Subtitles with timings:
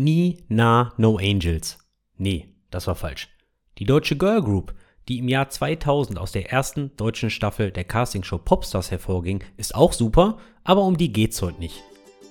[0.00, 1.76] Nie, na, no Angels.
[2.18, 3.30] Nee, das war falsch.
[3.78, 4.72] Die deutsche Girl Group,
[5.08, 9.92] die im Jahr 2000 aus der ersten deutschen Staffel der Castingshow Popstars hervorging, ist auch
[9.92, 11.82] super, aber um die geht's heute nicht.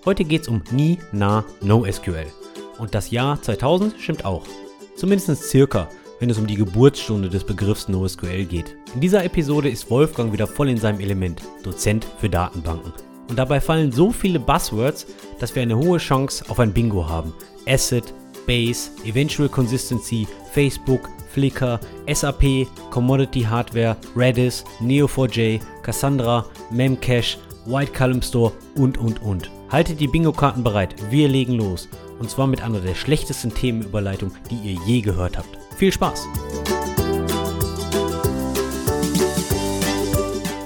[0.06, 2.28] Heute geht's um Nie, na, no SQL.
[2.80, 4.46] Und das Jahr 2000 stimmt auch.
[4.96, 5.90] Zumindest circa,
[6.22, 8.78] wenn es um die Geburtsstunde des Begriffs NoSQL geht.
[8.96, 12.94] In dieser Episode ist Wolfgang wieder voll in seinem Element, Dozent für Datenbanken.
[13.28, 15.06] Und dabei fallen so viele Buzzwords,
[15.40, 17.34] dass wir eine hohe Chance auf ein Bingo haben.
[17.68, 18.14] Asset,
[18.46, 21.80] Base, Eventual Consistency, Facebook, Flickr,
[22.12, 29.52] SAP, Commodity Hardware, Redis, Neo4j, Cassandra, Memcache, White Column Store und und und.
[29.70, 31.90] Haltet die Bingo-Karten bereit, wir legen los.
[32.20, 35.50] Und zwar mit einer der schlechtesten Themenüberleitungen, die ihr je gehört habt.
[35.76, 36.26] Viel Spaß!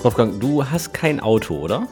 [0.04, 1.88] Wolfgang, du hast kein Auto, oder?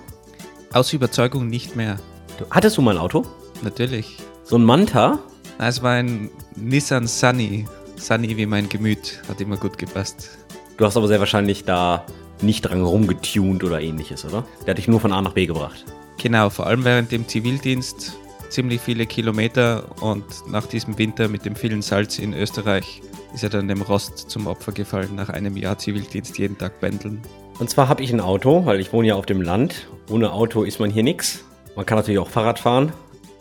[0.74, 1.98] Aus Überzeugung nicht mehr.
[2.38, 3.26] Du, hattest du mal ein Auto?
[3.62, 4.18] Natürlich.
[4.50, 5.20] So ein Manta?
[5.60, 7.68] Es war ein Nissan Sunny.
[7.98, 9.22] Sunny wie mein Gemüt.
[9.30, 10.40] Hat immer gut gepasst.
[10.76, 12.04] Du hast aber sehr wahrscheinlich da
[12.42, 14.44] nicht dran rumgetunt oder ähnliches, oder?
[14.66, 15.86] Der hat dich nur von A nach B gebracht.
[16.18, 18.18] Genau, vor allem während dem Zivildienst
[18.50, 23.04] ziemlich viele Kilometer und nach diesem Winter mit dem vielen Salz in Österreich
[23.36, 27.22] ist er dann dem Rost zum Opfer gefallen, nach einem Jahr Zivildienst jeden Tag pendeln.
[27.60, 29.88] Und zwar habe ich ein Auto, weil ich wohne ja auf dem Land.
[30.10, 31.46] Ohne Auto ist man hier nichts.
[31.76, 32.92] Man kann natürlich auch Fahrrad fahren.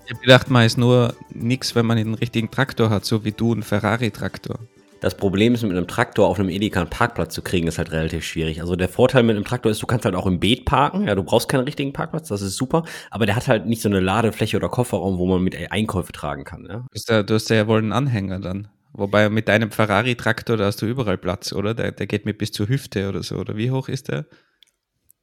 [0.09, 3.33] Ich habe gedacht, man ist nur nichts, wenn man einen richtigen Traktor hat, so wie
[3.33, 4.59] du, einen Ferrari-Traktor.
[5.03, 7.93] Das Problem ist, mit einem Traktor auf einem Edeka einen Parkplatz zu kriegen, ist halt
[7.93, 8.63] relativ schwierig.
[8.63, 11.07] Also der Vorteil mit einem Traktor ist, du kannst halt auch im Beet parken.
[11.07, 12.85] Ja, du brauchst keinen richtigen Parkplatz, das ist super.
[13.11, 16.45] Aber der hat halt nicht so eine Ladefläche oder Kofferraum, wo man mit Einkäufe tragen
[16.45, 16.67] kann.
[16.67, 16.77] Ja?
[16.79, 18.69] Du, hast ja, du hast ja wohl einen Anhänger dann.
[18.95, 21.75] Wobei mit deinem Ferrari-Traktor, da hast du überall Platz, oder?
[21.75, 23.37] Der, der geht mit bis zur Hüfte oder so.
[23.37, 24.25] Oder wie hoch ist der?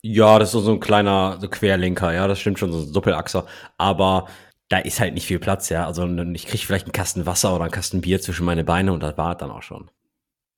[0.07, 3.47] Ja, das ist so ein kleiner so Querlenker, ja, das stimmt schon, so ein Doppelachser.
[3.79, 4.27] Aber
[4.69, 5.85] da ist halt nicht viel Platz, ja.
[5.85, 9.01] Also ich kriege vielleicht einen Kasten Wasser oder einen Kasten Bier zwischen meine Beine und
[9.01, 9.89] das war dann auch schon.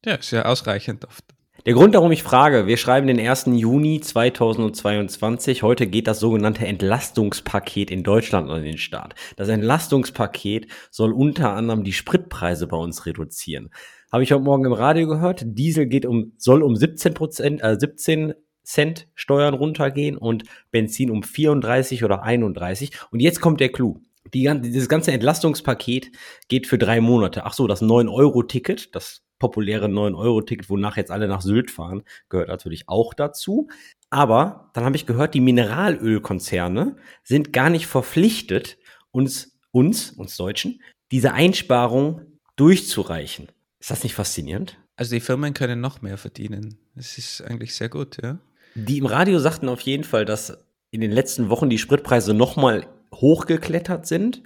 [0.05, 1.25] Ja, ist ja ausreichend oft.
[1.65, 3.47] Der Grund, warum ich frage, wir schreiben den 1.
[3.47, 5.63] Juni 2022.
[5.63, 9.15] Heute geht das sogenannte Entlastungspaket in Deutschland an den Start.
[9.35, 13.71] Das Entlastungspaket soll unter anderem die Spritpreise bei uns reduzieren.
[14.13, 15.41] Habe ich heute Morgen im Radio gehört.
[15.43, 18.33] Diesel geht um, soll um 17 Prozent, äh, 17
[18.67, 22.91] Cent Steuern runtergehen und Benzin um 34 oder 31.
[23.11, 24.01] Und jetzt kommt der Clou.
[24.33, 26.11] Die, dieses ganze Entlastungspaket
[26.49, 27.45] geht für drei Monate.
[27.45, 32.89] Ach so, das 9-Euro-Ticket, das populäre 9-Euro-Ticket, wonach jetzt alle nach Sylt fahren, gehört natürlich
[32.89, 33.69] auch dazu.
[34.09, 38.77] Aber dann habe ich gehört, die Mineralölkonzerne sind gar nicht verpflichtet,
[39.11, 42.21] uns, uns, uns Deutschen, diese Einsparung
[42.57, 43.47] durchzureichen.
[43.79, 44.77] Ist das nicht faszinierend?
[44.97, 46.77] Also die Firmen können noch mehr verdienen.
[46.95, 48.39] Das ist eigentlich sehr gut, ja.
[48.79, 50.55] Die im Radio sagten auf jeden Fall, dass
[50.91, 54.43] in den letzten Wochen die Spritpreise nochmal hochgeklettert sind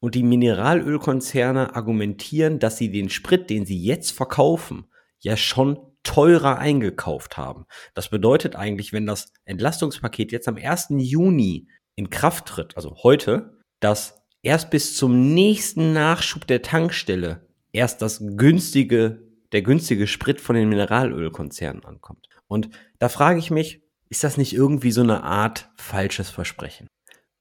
[0.00, 4.86] und die Mineralölkonzerne argumentieren, dass sie den Sprit, den sie jetzt verkaufen,
[5.20, 7.66] ja schon teurer eingekauft haben.
[7.92, 10.86] Das bedeutet eigentlich, wenn das Entlastungspaket jetzt am 1.
[10.96, 18.00] Juni in Kraft tritt, also heute, dass erst bis zum nächsten Nachschub der Tankstelle erst
[18.00, 22.28] das günstige, der günstige Sprit von den Mineralölkonzernen ankommt.
[22.48, 26.88] Und da frage ich mich, ist das nicht irgendwie so eine Art falsches Versprechen?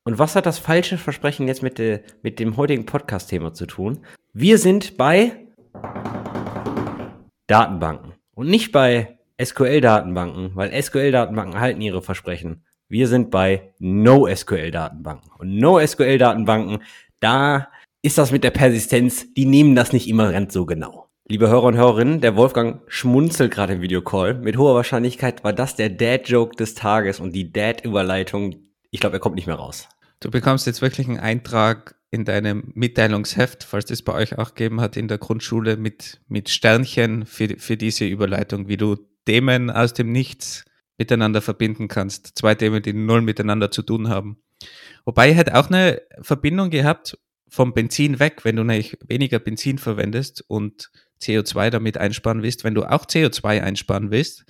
[0.05, 4.05] Und was hat das falsche Versprechen jetzt mit, de, mit dem heutigen Podcast-Thema zu tun?
[4.31, 5.47] Wir sind bei
[7.47, 12.63] Datenbanken und nicht bei SQL-Datenbanken, weil SQL-Datenbanken halten ihre Versprechen.
[12.89, 15.31] Wir sind bei NoSQL-Datenbanken.
[15.39, 16.83] Und NoSQL-Datenbanken,
[17.19, 17.69] da
[18.03, 21.02] ist das mit der Persistenz, die nehmen das nicht immer ganz so genau.
[21.29, 24.33] Liebe Hörer und Hörerinnen, der Wolfgang schmunzelt gerade im Videocall.
[24.33, 28.55] Mit hoher Wahrscheinlichkeit war das der Dad-Joke des Tages und die Dad-Überleitung.
[28.91, 29.87] Ich glaube, er kommt nicht mehr raus.
[30.19, 34.81] Du bekommst jetzt wirklich einen Eintrag in deinem Mitteilungsheft, falls es bei euch auch gegeben
[34.81, 39.93] hat in der Grundschule, mit, mit Sternchen für, für diese Überleitung, wie du Themen aus
[39.93, 40.65] dem Nichts
[40.97, 42.37] miteinander verbinden kannst.
[42.37, 44.43] Zwei Themen, die null miteinander zu tun haben.
[45.05, 47.17] Wobei ich hätte auch eine Verbindung gehabt
[47.47, 50.91] vom Benzin weg, wenn du nämlich weniger Benzin verwendest und
[51.23, 54.45] CO2 damit einsparen willst, wenn du auch CO2 einsparen willst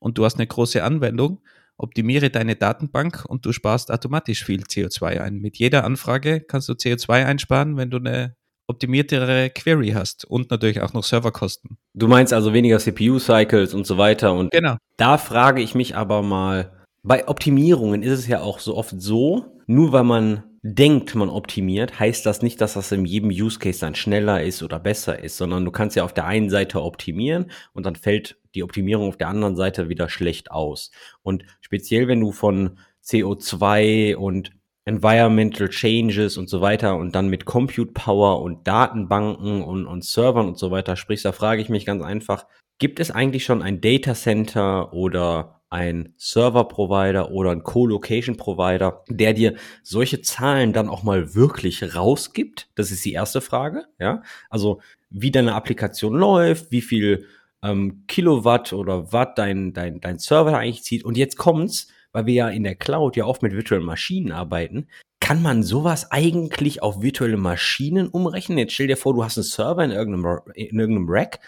[0.00, 1.40] und du hast eine große Anwendung,
[1.76, 5.38] optimiere deine Datenbank und du sparst automatisch viel CO2 ein.
[5.38, 8.36] Mit jeder Anfrage kannst du CO2 einsparen, wenn du eine
[8.66, 11.78] optimiertere Query hast und natürlich auch noch Serverkosten.
[11.94, 14.34] Du meinst also weniger CPU-Cycles und so weiter.
[14.34, 14.76] Und genau.
[14.98, 16.72] da frage ich mich aber mal,
[17.02, 22.00] bei Optimierungen ist es ja auch so oft so, nur weil man denkt, man optimiert,
[22.00, 25.36] heißt das nicht, dass das in jedem Use Case dann schneller ist oder besser ist,
[25.36, 29.16] sondern du kannst ja auf der einen Seite optimieren und dann fällt die Optimierung auf
[29.16, 30.90] der anderen Seite wieder schlecht aus.
[31.22, 34.52] Und speziell, wenn du von CO2 und
[34.84, 40.48] Environmental Changes und so weiter und dann mit Compute Power und Datenbanken und, und Servern
[40.48, 42.46] und so weiter sprichst, da frage ich mich ganz einfach,
[42.78, 49.54] gibt es eigentlich schon ein Data Center oder ein Server-Provider oder ein Co-Location-Provider, der dir
[49.82, 52.68] solche Zahlen dann auch mal wirklich rausgibt?
[52.74, 53.84] Das ist die erste Frage.
[53.98, 54.80] Ja, also
[55.10, 57.26] wie deine Applikation läuft, wie viel
[57.62, 61.04] ähm, Kilowatt oder Watt dein, dein, dein Server eigentlich zieht.
[61.04, 64.88] Und jetzt kommt's, weil wir ja in der Cloud ja oft mit virtuellen Maschinen arbeiten.
[65.20, 68.58] Kann man sowas eigentlich auf virtuelle Maschinen umrechnen?
[68.58, 71.40] Jetzt stell dir vor, du hast einen Server in irgendeinem, in irgendeinem Rack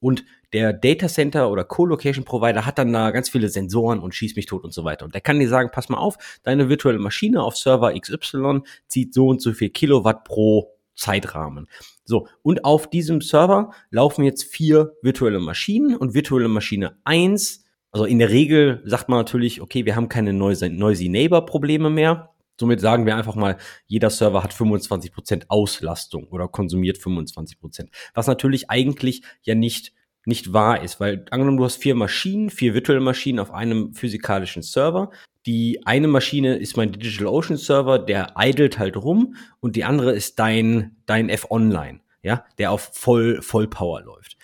[0.00, 0.24] und
[0.56, 4.46] der Data Center oder Co-Location Provider hat dann da ganz viele Sensoren und schießt mich
[4.46, 5.04] tot und so weiter.
[5.04, 9.12] Und der kann dir sagen, pass mal auf, deine virtuelle Maschine auf Server XY zieht
[9.12, 11.68] so und so viel Kilowatt pro Zeitrahmen.
[12.06, 17.66] So, und auf diesem Server laufen jetzt vier virtuelle Maschinen und virtuelle Maschine eins.
[17.90, 22.30] also in der Regel sagt man natürlich, okay, wir haben keine Noisy Neighbor Probleme mehr.
[22.58, 23.58] Somit sagen wir einfach mal,
[23.88, 27.88] jeder Server hat 25% Auslastung oder konsumiert 25%.
[28.14, 29.92] Was natürlich eigentlich ja nicht
[30.26, 34.62] nicht wahr ist, weil angenommen, du hast vier Maschinen, vier virtuelle Maschinen auf einem physikalischen
[34.62, 35.10] Server.
[35.46, 40.38] Die eine Maschine ist mein DigitalOcean Server, der idelt halt rum und die andere ist
[40.40, 44.36] dein, dein F-Online, ja, der auf voll, Vollpower läuft.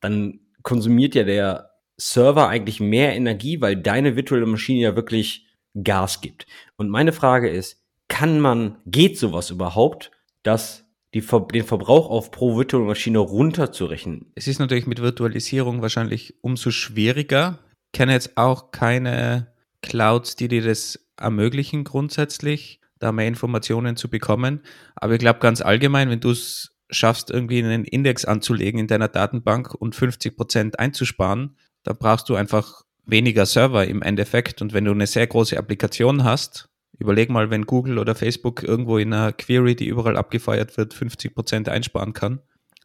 [0.00, 5.46] Dann konsumiert ja der Server eigentlich mehr Energie, weil deine virtuelle Maschine ja wirklich
[5.82, 6.46] Gas gibt.
[6.76, 10.10] Und meine Frage ist, kann man, geht sowas überhaupt,
[10.42, 14.32] dass die, den Verbrauch auf pro virtuelle Maschine runterzurechnen.
[14.34, 17.58] Es ist natürlich mit Virtualisierung wahrscheinlich umso schwieriger.
[17.86, 19.48] Ich kenne jetzt auch keine
[19.82, 24.60] Clouds, die dir das ermöglichen grundsätzlich, da mehr Informationen zu bekommen.
[24.94, 29.08] Aber ich glaube ganz allgemein, wenn du es schaffst, irgendwie einen Index anzulegen in deiner
[29.08, 34.62] Datenbank und 50 Prozent einzusparen, dann brauchst du einfach weniger Server im Endeffekt.
[34.62, 36.69] Und wenn du eine sehr große Applikation hast,
[37.00, 41.34] Überleg mal, wenn Google oder Facebook irgendwo in einer Query, die überall abgefeuert wird, 50
[41.34, 42.40] Prozent einsparen kann,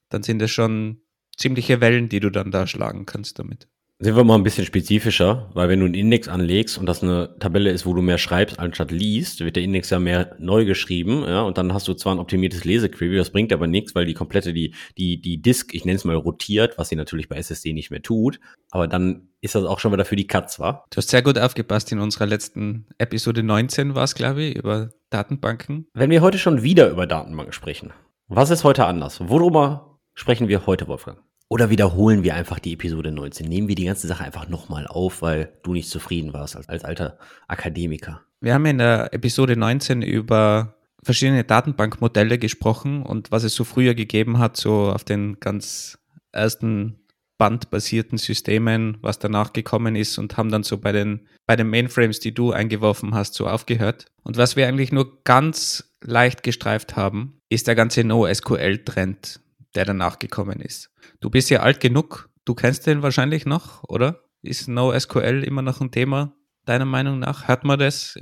[0.10, 1.02] dann sind das schon
[1.36, 3.68] ziemliche Wellen, die du dann da schlagen kannst damit.
[3.98, 7.40] Sind wir mal ein bisschen spezifischer, weil wenn du einen Index anlegst und das eine
[7.40, 11.24] Tabelle ist, wo du mehr schreibst anstatt liest, wird der Index ja mehr neu geschrieben,
[11.24, 14.14] ja, und dann hast du zwar ein optimiertes Lesequery, das bringt aber nichts, weil die
[14.14, 17.72] komplette, die, die, die Disk, ich nenne es mal rotiert, was sie natürlich bei SSD
[17.72, 20.84] nicht mehr tut, aber dann ist das auch schon wieder für die Katz, wa?
[20.90, 24.90] Du hast sehr gut aufgepasst in unserer letzten Episode 19 war es, glaube ich, über
[25.10, 25.88] Datenbanken.
[25.94, 27.94] Wenn wir heute schon wieder über Datenbanken sprechen,
[28.28, 29.22] was ist heute anders?
[29.22, 31.25] Worüber sprechen wir heute, Wolfgang?
[31.48, 33.48] Oder wiederholen wir einfach die Episode 19?
[33.48, 36.84] Nehmen wir die ganze Sache einfach nochmal auf, weil du nicht zufrieden warst als, als
[36.84, 38.22] alter Akademiker.
[38.42, 43.94] Wir haben in der Episode 19 über verschiedene Datenbankmodelle gesprochen und was es so früher
[43.94, 46.00] gegeben hat, so auf den ganz
[46.32, 47.00] ersten
[47.38, 52.20] bandbasierten Systemen, was danach gekommen ist und haben dann so bei den, bei den Mainframes,
[52.20, 54.06] die du eingeworfen hast, so aufgehört.
[54.24, 59.42] Und was wir eigentlich nur ganz leicht gestreift haben, ist der ganze NoSQL-Trend,
[59.76, 60.92] der danach gekommen ist.
[61.20, 64.22] Du bist ja alt genug, du kennst den wahrscheinlich noch, oder?
[64.42, 66.34] Ist NoSQL immer noch ein Thema,
[66.66, 67.48] deiner Meinung nach?
[67.48, 68.20] Hört man das,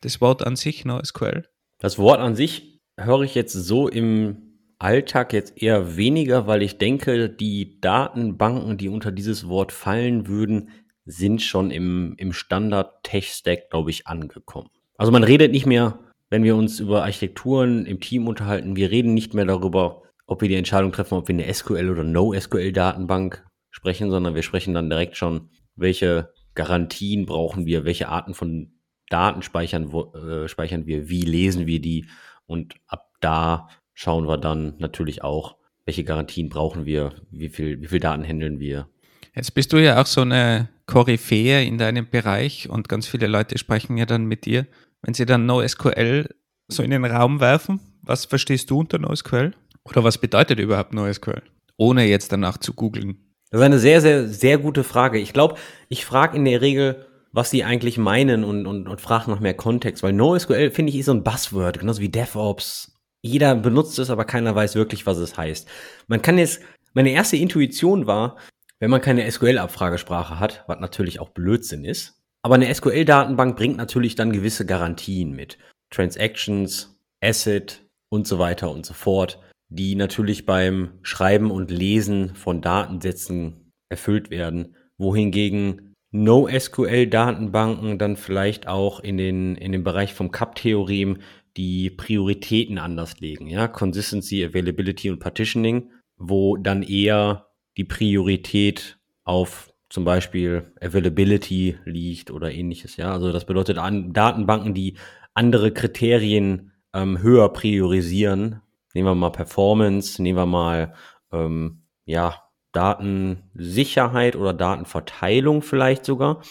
[0.00, 1.44] das Wort an sich, NoSQL?
[1.78, 6.78] Das Wort an sich höre ich jetzt so im Alltag jetzt eher weniger, weil ich
[6.78, 10.70] denke, die Datenbanken, die unter dieses Wort fallen würden,
[11.04, 14.70] sind schon im, im Standard-Tech-Stack, glaube ich, angekommen.
[14.96, 15.98] Also man redet nicht mehr,
[16.30, 20.48] wenn wir uns über Architekturen im Team unterhalten, wir reden nicht mehr darüber, ob wir
[20.48, 25.16] die Entscheidung treffen, ob wir eine SQL oder No-SQL-Datenbank sprechen, sondern wir sprechen dann direkt
[25.16, 28.70] schon, welche Garantien brauchen wir, welche Arten von
[29.08, 32.06] Daten speichern, wo, äh, speichern wir, wie lesen wir die
[32.46, 37.88] und ab da schauen wir dann natürlich auch, welche Garantien brauchen wir, wie viel, wie
[37.88, 38.88] viel Daten handeln wir.
[39.34, 43.58] Jetzt bist du ja auch so eine Koryphäe in deinem Bereich und ganz viele Leute
[43.58, 44.68] sprechen ja dann mit dir.
[45.02, 46.28] Wenn sie dann NoSQL
[46.68, 49.54] so in den Raum werfen, was verstehst du unter NoSQL?
[49.84, 51.42] Oder was bedeutet überhaupt NoSQL?
[51.76, 53.30] Ohne jetzt danach zu googeln.
[53.50, 55.18] Das ist eine sehr, sehr, sehr gute Frage.
[55.18, 55.56] Ich glaube,
[55.88, 59.54] ich frage in der Regel, was sie eigentlich meinen und, und, und frage nach mehr
[59.54, 62.92] Kontext, weil NoSQL, finde ich, ist so ein Buzzword, genauso wie DevOps.
[63.22, 65.68] Jeder benutzt es, aber keiner weiß wirklich, was es heißt.
[66.06, 66.60] Man kann jetzt,
[66.94, 68.36] meine erste Intuition war,
[68.78, 74.14] wenn man keine SQL-Abfragesprache hat, was natürlich auch Blödsinn ist, aber eine SQL-Datenbank bringt natürlich
[74.14, 75.58] dann gewisse Garantien mit.
[75.90, 79.38] Transactions, Asset und so weiter und so fort
[79.70, 89.00] die natürlich beim Schreiben und Lesen von Datensätzen erfüllt werden, wohingegen NoSQL-Datenbanken dann vielleicht auch
[89.00, 91.18] in den, in den Bereich vom CAP-Theorem
[91.56, 97.46] die Prioritäten anders legen, ja, Consistency, Availability und Partitioning, wo dann eher
[97.76, 103.12] die Priorität auf zum Beispiel Availability liegt oder ähnliches, ja.
[103.12, 104.96] Also das bedeutet an Datenbanken, die
[105.34, 108.60] andere Kriterien ähm, höher priorisieren.
[108.94, 110.94] Nehmen wir mal Performance, nehmen wir mal
[111.32, 112.42] ähm, ja,
[112.72, 116.42] Datensicherheit oder Datenverteilung vielleicht sogar.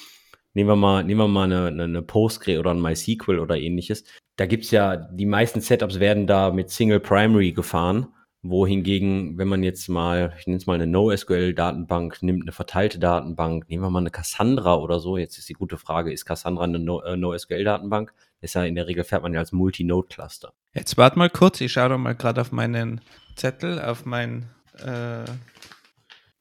[0.54, 4.04] Nehmen wir mal, nehmen wir mal eine, eine, Postgre oder ein MySQL oder ähnliches.
[4.36, 8.08] Da gibt's ja, die meisten Setups werden da mit Single Primary gefahren
[8.42, 13.70] wohingegen, wenn man jetzt mal, ich nenne es mal eine NoSQL-Datenbank nimmt, eine verteilte Datenbank,
[13.70, 15.18] nehmen wir mal eine Cassandra oder so.
[15.18, 18.14] Jetzt ist die gute Frage, ist Cassandra eine äh, NoSQL-Datenbank?
[18.42, 20.54] Ist ja in der Regel fährt man ja als Multi-Node-Cluster.
[20.74, 23.02] Jetzt warte mal kurz, ich schaue doch mal gerade auf meinen
[23.36, 25.26] Zettel, auf mein äh,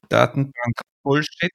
[0.09, 1.51] Datenbank-Bullshit.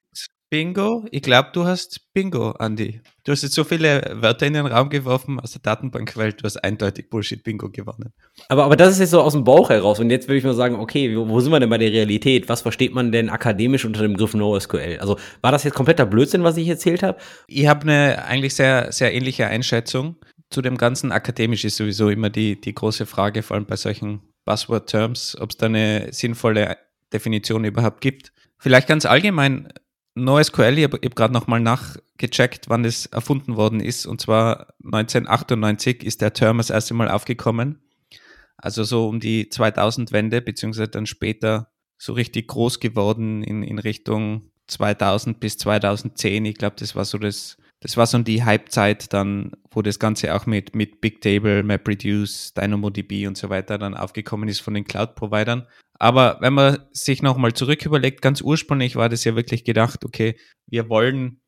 [0.55, 1.05] Bingo.
[1.11, 3.01] Ich glaube, du hast Bingo, Andy.
[3.23, 6.57] Du hast jetzt so viele Wörter in den Raum geworfen aus der Datenbankwelt, du hast
[6.63, 8.13] eindeutig Bullshit-Bingo gewonnen.
[8.47, 9.99] Aber, aber das ist jetzt so aus dem Bauch heraus.
[9.99, 12.47] Und jetzt würde ich mal sagen, okay, wo, wo sind wir denn bei der Realität?
[12.47, 14.99] Was versteht man denn akademisch unter dem Begriff NoSQL?
[14.99, 17.17] Also war das jetzt kompletter Blödsinn, was ich erzählt habe?
[17.47, 20.15] Ich habe eine eigentlich sehr, sehr ähnliche Einschätzung.
[20.49, 24.21] Zu dem Ganzen akademisch ist sowieso immer die, die große Frage, vor allem bei solchen
[24.45, 26.77] Buzzword-Terms, ob es da eine sinnvolle
[27.11, 28.31] Definition überhaupt gibt.
[28.57, 29.69] Vielleicht ganz allgemein,
[30.15, 34.05] NoSQL, ich habe hab gerade nochmal nachgecheckt, wann das erfunden worden ist.
[34.05, 37.81] Und zwar 1998 ist der Term das erste Mal aufgekommen.
[38.57, 44.51] Also so um die 2000-Wende, beziehungsweise dann später so richtig groß geworden in, in Richtung
[44.67, 46.45] 2000 bis 2010.
[46.45, 50.33] Ich glaube, das war so das, das war so die Hype-Zeit dann, wo das Ganze
[50.33, 55.67] auch mit, mit Bigtable, MapReduce, DynamoDB und so weiter dann aufgekommen ist von den Cloud-Providern.
[55.99, 60.35] Aber wenn man sich nochmal zurück überlegt, ganz ursprünglich war das ja wirklich gedacht, okay,
[60.65, 61.41] wir wollen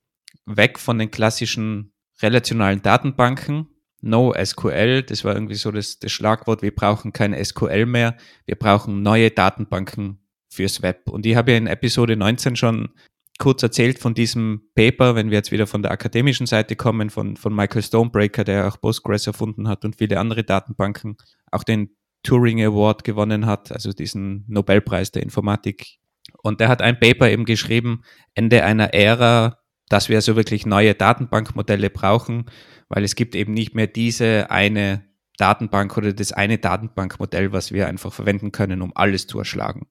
[0.46, 1.92] weg von den klassischen
[2.22, 3.70] relationalen Datenbanken.
[4.02, 8.16] No SQL, das war irgendwie so das, das Schlagwort, wir brauchen kein SQL mehr,
[8.46, 11.10] wir brauchen neue Datenbanken fürs Web.
[11.10, 12.90] Und ich habe ja in Episode 19 schon
[13.38, 17.38] kurz erzählt von diesem Paper, wenn wir jetzt wieder von der akademischen Seite kommen, von,
[17.38, 21.18] von Michael Stonebreaker, der auch Postgres erfunden hat und viele andere Datenbanken,
[21.52, 26.00] auch den Turing Award gewonnen hat, also diesen Nobelpreis der Informatik.
[26.42, 28.02] Und der hat ein Paper eben geschrieben,
[28.34, 32.46] Ende einer Ära, dass wir also wirklich neue Datenbankmodelle brauchen,
[32.90, 35.06] weil es gibt eben nicht mehr diese eine
[35.38, 39.88] Datenbank oder das eine Datenbankmodell, was wir einfach verwenden können, um alles zu erschlagen.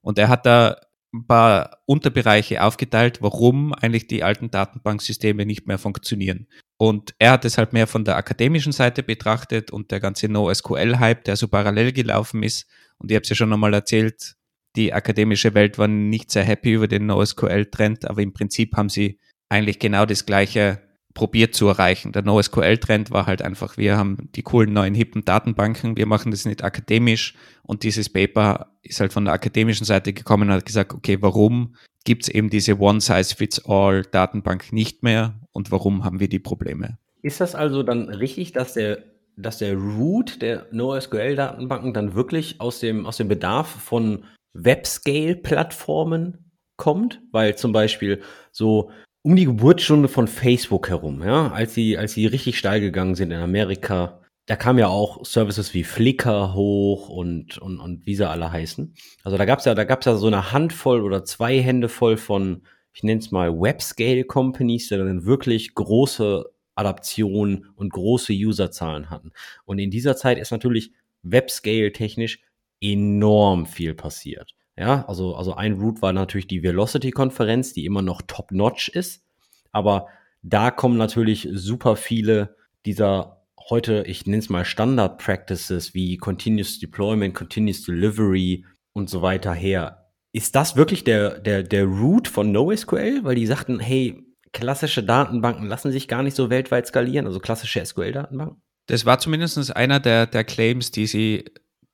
[0.00, 0.76] Und er hat da
[1.16, 6.46] ein paar Unterbereiche aufgeteilt, warum eigentlich die alten Datenbanksysteme nicht mehr funktionieren.
[6.78, 11.24] Und er hat es halt mehr von der akademischen Seite betrachtet und der ganze NoSQL-Hype,
[11.24, 12.66] der so parallel gelaufen ist.
[12.98, 14.36] Und ich habe es ja schon einmal erzählt,
[14.76, 19.18] die akademische Welt war nicht sehr happy über den NoSQL-Trend, aber im Prinzip haben sie
[19.48, 20.85] eigentlich genau das Gleiche
[21.16, 22.12] probiert zu erreichen.
[22.12, 26.44] Der NoSQL-Trend war halt einfach, wir haben die coolen neuen hippen Datenbanken, wir machen das
[26.44, 30.92] nicht akademisch und dieses Paper ist halt von der akademischen Seite gekommen und hat gesagt,
[30.92, 36.98] okay, warum gibt es eben diese One-Size-Fits-All-Datenbank nicht mehr und warum haben wir die Probleme?
[37.22, 39.02] Ist das also dann richtig, dass der,
[39.36, 47.22] dass der Root der NoSQL-Datenbanken dann wirklich aus dem, aus dem Bedarf von Web-Scale-Plattformen kommt?
[47.32, 48.20] Weil zum Beispiel
[48.52, 48.90] so
[49.26, 53.32] um die Geburtsstunde von Facebook herum, ja, als sie, als sie richtig steil gegangen sind
[53.32, 58.28] in Amerika, da kamen ja auch Services wie Flickr hoch und, und, und wie sie
[58.28, 58.94] alle heißen.
[59.24, 62.62] Also da gab's ja, da gab's ja so eine Handvoll oder zwei Hände voll von,
[62.92, 66.44] ich nenne es mal Web-Scale-Companies, die dann wirklich große
[66.76, 69.32] Adaptionen und große Userzahlen hatten.
[69.64, 70.92] Und in dieser Zeit ist natürlich
[71.24, 72.42] Web-Scale technisch
[72.80, 74.55] enorm viel passiert.
[74.78, 79.24] Ja, also, also ein Root war natürlich die Velocity-Konferenz, die immer noch top-notch ist.
[79.72, 80.08] Aber
[80.42, 83.36] da kommen natürlich super viele dieser
[83.68, 90.06] heute, ich nenne es mal Standard-Practices wie Continuous Deployment, Continuous Delivery und so weiter her.
[90.32, 93.24] Ist das wirklich der, der, der Root von NoSQL?
[93.24, 97.84] Weil die sagten, hey, klassische Datenbanken lassen sich gar nicht so weltweit skalieren, also klassische
[97.84, 98.62] SQL-Datenbanken?
[98.86, 101.44] Das war zumindest einer der, der Claims, die sie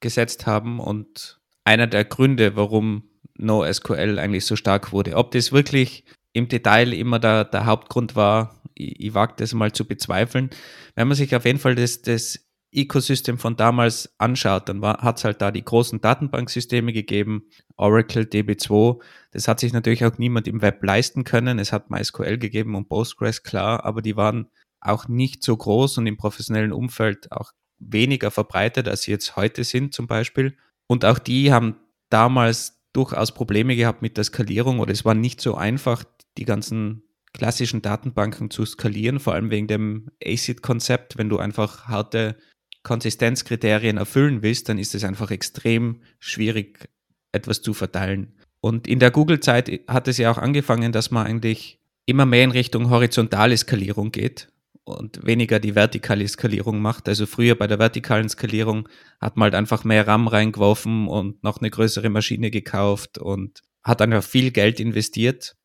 [0.00, 3.04] gesetzt haben und einer der Gründe, warum
[3.38, 5.16] NoSQL eigentlich so stark wurde.
[5.16, 9.72] Ob das wirklich im Detail immer der, der Hauptgrund war, ich, ich wage das mal
[9.72, 10.50] zu bezweifeln.
[10.94, 12.40] Wenn man sich auf jeden Fall das, das
[12.72, 17.44] Ecosystem von damals anschaut, dann hat es halt da die großen Datenbanksysteme gegeben,
[17.76, 19.02] Oracle, DB2.
[19.30, 21.58] Das hat sich natürlich auch niemand im Web leisten können.
[21.58, 24.46] Es hat MySQL gegeben und Postgres, klar, aber die waren
[24.80, 29.64] auch nicht so groß und im professionellen Umfeld auch weniger verbreitet, als sie jetzt heute
[29.64, 30.56] sind zum Beispiel.
[30.86, 31.76] Und auch die haben
[32.10, 36.04] damals durchaus Probleme gehabt mit der Skalierung oder es war nicht so einfach,
[36.36, 41.16] die ganzen klassischen Datenbanken zu skalieren, vor allem wegen dem ACID-Konzept.
[41.16, 42.36] Wenn du einfach harte
[42.82, 46.90] Konsistenzkriterien erfüllen willst, dann ist es einfach extrem schwierig,
[47.32, 48.34] etwas zu verteilen.
[48.60, 52.50] Und in der Google-Zeit hat es ja auch angefangen, dass man eigentlich immer mehr in
[52.50, 54.51] Richtung horizontale Skalierung geht
[54.84, 57.08] und weniger die vertikale Skalierung macht.
[57.08, 58.88] Also früher bei der vertikalen Skalierung
[59.20, 64.02] hat man halt einfach mehr RAM reingeworfen und noch eine größere Maschine gekauft und hat
[64.02, 65.56] einfach viel Geld investiert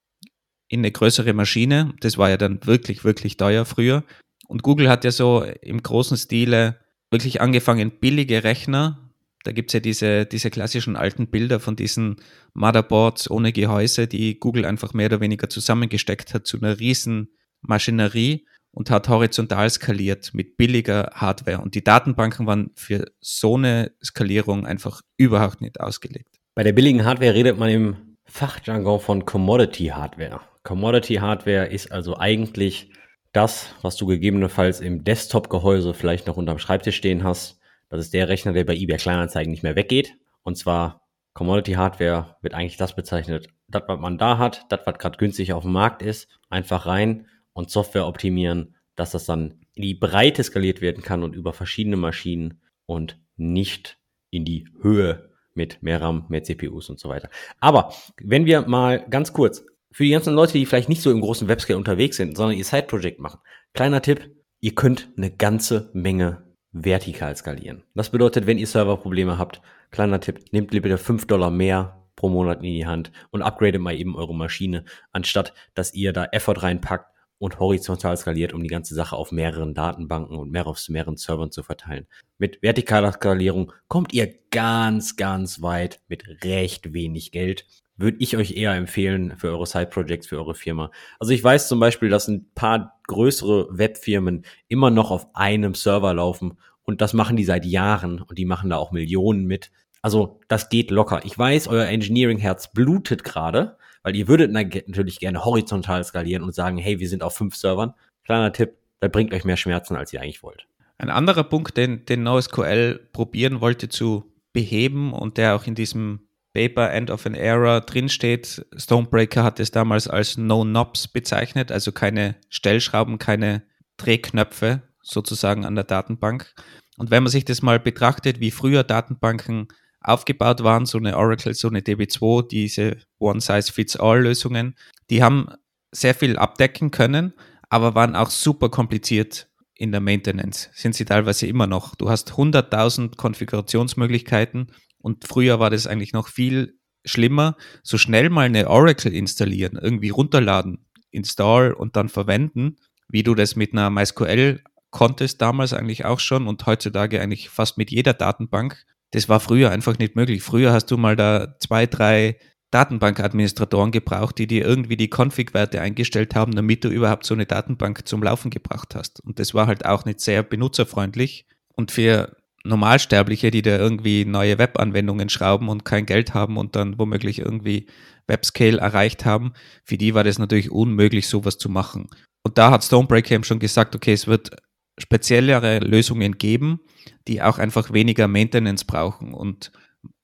[0.68, 1.94] in eine größere Maschine.
[2.02, 4.04] Das war ja dann wirklich, wirklich teuer früher.
[4.48, 9.08] Und Google hat ja so im großen Stile wirklich angefangen, billige Rechner
[9.48, 12.18] da gibt's ja diese, diese klassischen alten Bilder von diesen
[12.54, 17.30] Motherboards ohne Gehäuse, die Google einfach mehr oder weniger zusammengesteckt hat zu einer riesen
[17.62, 18.46] Maschinerie
[18.78, 21.62] und hat horizontal skaliert mit billiger Hardware.
[21.62, 26.38] Und die Datenbanken waren für so eine Skalierung einfach überhaupt nicht ausgelegt.
[26.54, 30.42] Bei der billigen Hardware redet man im Fachjargon von Commodity Hardware.
[30.62, 32.92] Commodity Hardware ist also eigentlich
[33.34, 38.30] das, was du gegebenenfalls im Desktop-Gehäuse vielleicht noch unterm Schreibtisch stehen hast, das ist der
[38.30, 40.14] Rechner, der bei eBay Kleinanzeigen nicht mehr weggeht.
[40.44, 41.02] Und zwar
[41.34, 45.54] Commodity Hardware wird eigentlich das bezeichnet, das, was man da hat, das, was gerade günstig
[45.54, 47.26] auf dem Markt ist, einfach rein
[47.58, 51.98] und Software optimieren, dass das dann in die Breite skaliert werden kann und über verschiedene
[51.98, 53.98] Maschinen und nicht
[54.30, 57.30] in die Höhe mit mehr RAM, mehr CPUs und so weiter.
[57.60, 61.20] Aber wenn wir mal ganz kurz für die ganzen Leute, die vielleicht nicht so im
[61.20, 63.40] großen Webscale unterwegs sind, sondern ihr Side-Project machen,
[63.74, 67.84] kleiner Tipp, ihr könnt eine ganze Menge vertikal skalieren.
[67.96, 72.60] Das bedeutet, wenn ihr Serverprobleme habt, kleiner Tipp, nehmt lieber 5 Dollar mehr pro Monat
[72.60, 77.17] in die Hand und upgradet mal eben eure Maschine, anstatt dass ihr da Effort reinpackt
[77.40, 81.52] und horizontal skaliert, um die ganze Sache auf mehreren Datenbanken und mehr auf mehreren Servern
[81.52, 82.08] zu verteilen.
[82.38, 87.66] Mit vertikaler Skalierung kommt ihr ganz, ganz weit mit recht wenig Geld
[87.98, 90.92] würde ich euch eher empfehlen für eure Side-Projects, für eure Firma.
[91.20, 96.14] Also ich weiß zum Beispiel, dass ein paar größere Webfirmen immer noch auf einem Server
[96.14, 99.72] laufen und das machen die seit Jahren und die machen da auch Millionen mit.
[100.02, 101.26] Also das geht locker.
[101.26, 103.78] Ich weiß, euer Engineering-Herz blutet gerade,
[104.08, 107.94] weil ihr würdet natürlich gerne horizontal skalieren und sagen, hey, wir sind auf fünf Servern.
[108.24, 110.66] Kleiner Tipp, da bringt euch mehr Schmerzen, als ihr eigentlich wollt.
[110.98, 116.22] Ein anderer Punkt, den, den NoSQL probieren wollte zu beheben und der auch in diesem
[116.54, 118.66] Paper End of an Era drinsteht.
[118.78, 123.64] Stonebreaker hat es damals als No Knobs bezeichnet, also keine Stellschrauben, keine
[123.98, 126.56] Drehknöpfe sozusagen an der Datenbank.
[126.96, 129.68] Und wenn man sich das mal betrachtet, wie früher Datenbanken
[130.02, 134.76] aufgebaut waren, so eine Oracle, so eine DB2, diese One-Size-Fits-All-Lösungen,
[135.10, 135.48] die haben
[135.92, 137.34] sehr viel abdecken können,
[137.70, 140.70] aber waren auch super kompliziert in der Maintenance.
[140.74, 141.96] Sind sie teilweise immer noch.
[141.96, 147.56] Du hast 100.000 Konfigurationsmöglichkeiten und früher war das eigentlich noch viel schlimmer.
[147.84, 153.56] So schnell mal eine Oracle installieren, irgendwie runterladen, install und dann verwenden, wie du das
[153.56, 158.86] mit einer MySQL konntest damals eigentlich auch schon und heutzutage eigentlich fast mit jeder Datenbank.
[159.12, 160.42] Das war früher einfach nicht möglich.
[160.42, 162.38] Früher hast du mal da zwei, drei
[162.72, 168.08] Datenbankadministratoren gebraucht, die dir irgendwie die Config-Werte eingestellt haben, damit du überhaupt so eine Datenbank
[168.08, 169.22] zum Laufen gebracht hast.
[169.22, 171.46] Und das war halt auch nicht sehr benutzerfreundlich.
[171.76, 177.00] Und für Normalsterbliche, die da irgendwie neue Webanwendungen schrauben und kein Geld haben und dann
[177.00, 177.88] womöglich irgendwie
[178.28, 179.54] Webscale erreicht haben,
[179.86, 182.10] für die war das natürlich unmöglich, sowas zu machen.
[182.44, 184.52] Und da hat Stonebreaker eben schon gesagt, okay, es wird
[184.98, 186.80] speziellere Lösungen geben,
[187.28, 189.34] die auch einfach weniger Maintenance brauchen.
[189.34, 189.72] Und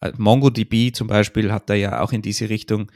[0.01, 2.91] äh, MongoDB zum Beispiel hat da ja auch in diese Richtung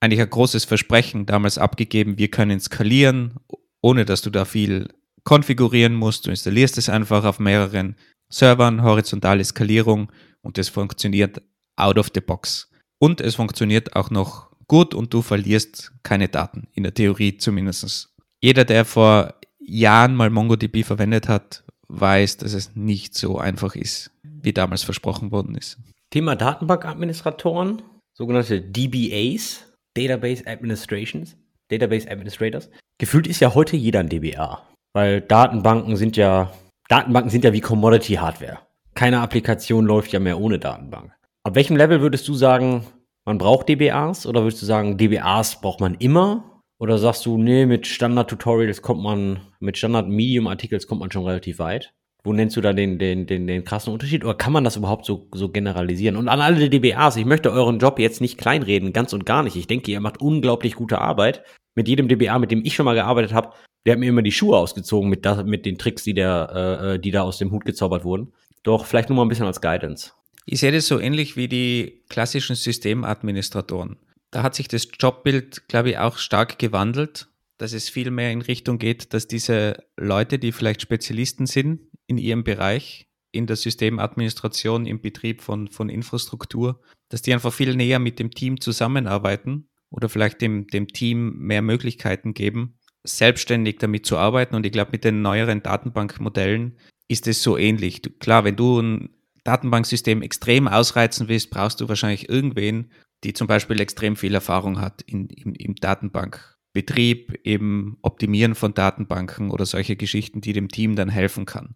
[0.00, 3.34] eigentlich ein großes Versprechen damals abgegeben, wir können skalieren,
[3.80, 4.88] ohne dass du da viel
[5.24, 6.26] konfigurieren musst.
[6.26, 7.96] Du installierst es einfach auf mehreren
[8.28, 11.40] Servern, horizontale Skalierung und es funktioniert
[11.76, 12.70] out of the box.
[12.98, 18.14] Und es funktioniert auch noch gut und du verlierst keine Daten, in der Theorie zumindest.
[18.42, 19.34] Jeder, der vor
[19.66, 25.30] Jahren mal MongoDB verwendet hat, weiß, dass es nicht so einfach ist, wie damals versprochen
[25.30, 25.78] worden ist.
[26.10, 31.36] Thema Datenbankadministratoren, sogenannte DBAs, Database Administrations,
[31.68, 32.70] Database Administrators.
[32.98, 36.52] Gefühlt ist ja heute jeder ein DBA, weil Datenbanken sind ja
[36.88, 38.58] Datenbanken sind ja wie Commodity-Hardware.
[38.94, 41.12] Keine Applikation läuft ja mehr ohne Datenbank.
[41.42, 42.86] Ab welchem Level würdest du sagen,
[43.24, 46.53] man braucht DBAs oder würdest du sagen, DBAs braucht man immer?
[46.78, 51.94] Oder sagst du, nee, mit Standard-Tutorials kommt man, mit Standard-Medium-Artikels kommt man schon relativ weit?
[52.24, 54.24] Wo nennst du da den, den, den, den krassen Unterschied?
[54.24, 56.16] Oder kann man das überhaupt so, so generalisieren?
[56.16, 59.56] Und an alle DBAs, ich möchte euren Job jetzt nicht kleinreden, ganz und gar nicht.
[59.56, 61.44] Ich denke, ihr macht unglaublich gute Arbeit.
[61.74, 63.50] Mit jedem DBA, mit dem ich schon mal gearbeitet habe,
[63.84, 66.94] der hat mir immer die Schuhe ausgezogen mit, da, mit den Tricks, die, der, äh,
[66.94, 68.32] äh, die da aus dem Hut gezaubert wurden.
[68.62, 70.12] Doch vielleicht nur mal ein bisschen als Guidance.
[70.46, 73.96] Ich sehe das so ähnlich wie die klassischen Systemadministratoren.
[74.34, 78.42] Da hat sich das Jobbild, glaube ich, auch stark gewandelt, dass es viel mehr in
[78.42, 84.86] Richtung geht, dass diese Leute, die vielleicht Spezialisten sind in ihrem Bereich, in der Systemadministration,
[84.86, 90.08] im Betrieb von, von Infrastruktur, dass die einfach viel näher mit dem Team zusammenarbeiten oder
[90.08, 94.56] vielleicht dem, dem Team mehr Möglichkeiten geben, selbstständig damit zu arbeiten.
[94.56, 98.02] Und ich glaube, mit den neueren Datenbankmodellen ist es so ähnlich.
[98.18, 99.10] Klar, wenn du ein
[99.44, 102.90] Datenbanksystem extrem ausreizen willst, brauchst du wahrscheinlich irgendwen,
[103.24, 109.50] die zum Beispiel extrem viel Erfahrung hat in, im, im Datenbankbetrieb, im Optimieren von Datenbanken
[109.50, 111.74] oder solche Geschichten, die dem Team dann helfen kann.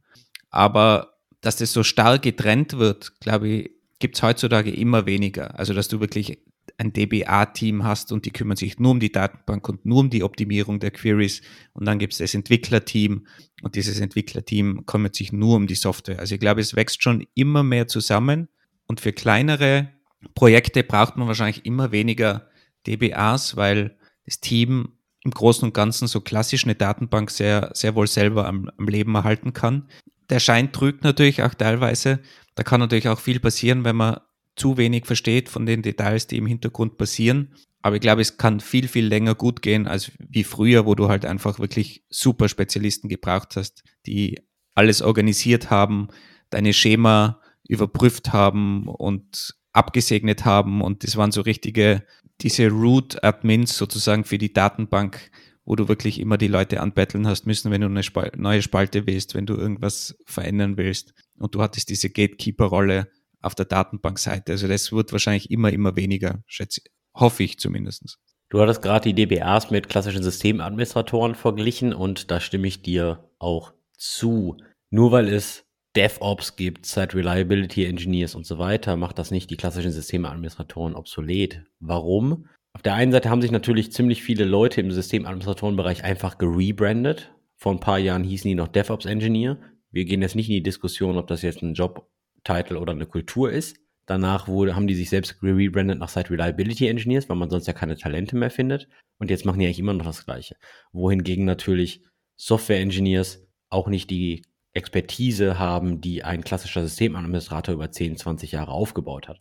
[0.50, 5.58] Aber dass das so stark getrennt wird, glaube ich, gibt es heutzutage immer weniger.
[5.58, 6.38] Also dass du wirklich
[6.76, 10.22] ein DBA-Team hast und die kümmern sich nur um die Datenbank und nur um die
[10.22, 11.42] Optimierung der Queries.
[11.72, 13.26] Und dann gibt es das Entwicklerteam
[13.62, 16.20] und dieses Entwicklerteam kümmert sich nur um die Software.
[16.20, 18.48] Also ich glaube, es wächst schon immer mehr zusammen
[18.86, 19.88] und für kleinere
[20.34, 22.48] Projekte braucht man wahrscheinlich immer weniger
[22.86, 28.06] DBAs, weil das Team im Großen und Ganzen so klassisch eine Datenbank sehr, sehr wohl
[28.06, 29.88] selber am, am Leben erhalten kann.
[30.30, 32.20] Der Schein trügt natürlich auch teilweise.
[32.54, 34.20] Da kann natürlich auch viel passieren, wenn man
[34.56, 37.54] zu wenig versteht von den Details, die im Hintergrund passieren.
[37.80, 41.08] Aber ich glaube, es kann viel, viel länger gut gehen als wie früher, wo du
[41.08, 44.40] halt einfach wirklich super Spezialisten gebraucht hast, die
[44.74, 46.08] alles organisiert haben,
[46.50, 50.82] deine Schema überprüft haben und abgesegnet haben.
[50.82, 52.04] Und das waren so richtige,
[52.40, 55.30] diese Root-Admins sozusagen für die Datenbank,
[55.64, 59.06] wo du wirklich immer die Leute anbetteln hast müssen, wenn du eine Spal neue Spalte
[59.06, 61.14] willst, wenn du irgendwas verändern willst.
[61.38, 63.08] Und du hattest diese Gatekeeper-Rolle
[63.42, 64.52] auf der Datenbankseite.
[64.52, 66.82] Also das wird wahrscheinlich immer, immer weniger, schätze,
[67.14, 68.18] hoffe ich zumindest.
[68.50, 73.74] Du hattest gerade die DBAs mit klassischen Systemadministratoren verglichen und da stimme ich dir auch
[73.96, 74.56] zu.
[74.90, 79.56] Nur weil es DevOps gibt, Site Reliability Engineers und so weiter, macht das nicht die
[79.56, 81.62] klassischen Systemadministratoren obsolet.
[81.80, 82.46] Warum?
[82.72, 87.32] Auf der einen Seite haben sich natürlich ziemlich viele Leute im Systemadministratorenbereich einfach gerebrandet.
[87.56, 89.58] Vor ein paar Jahren hießen die noch DevOps Engineer.
[89.90, 92.08] Wir gehen jetzt nicht in die Diskussion, ob das jetzt ein Job
[92.44, 93.78] Title oder eine Kultur ist.
[94.06, 97.72] Danach wurde, haben die sich selbst rebrandet nach Site Reliability Engineers, weil man sonst ja
[97.72, 98.88] keine Talente mehr findet.
[99.18, 100.56] Und jetzt machen die eigentlich immer noch das Gleiche.
[100.92, 102.02] Wohingegen natürlich
[102.36, 108.72] Software Engineers auch nicht die Expertise haben, die ein klassischer Systemadministrator über 10, 20 Jahre
[108.72, 109.40] aufgebaut hat.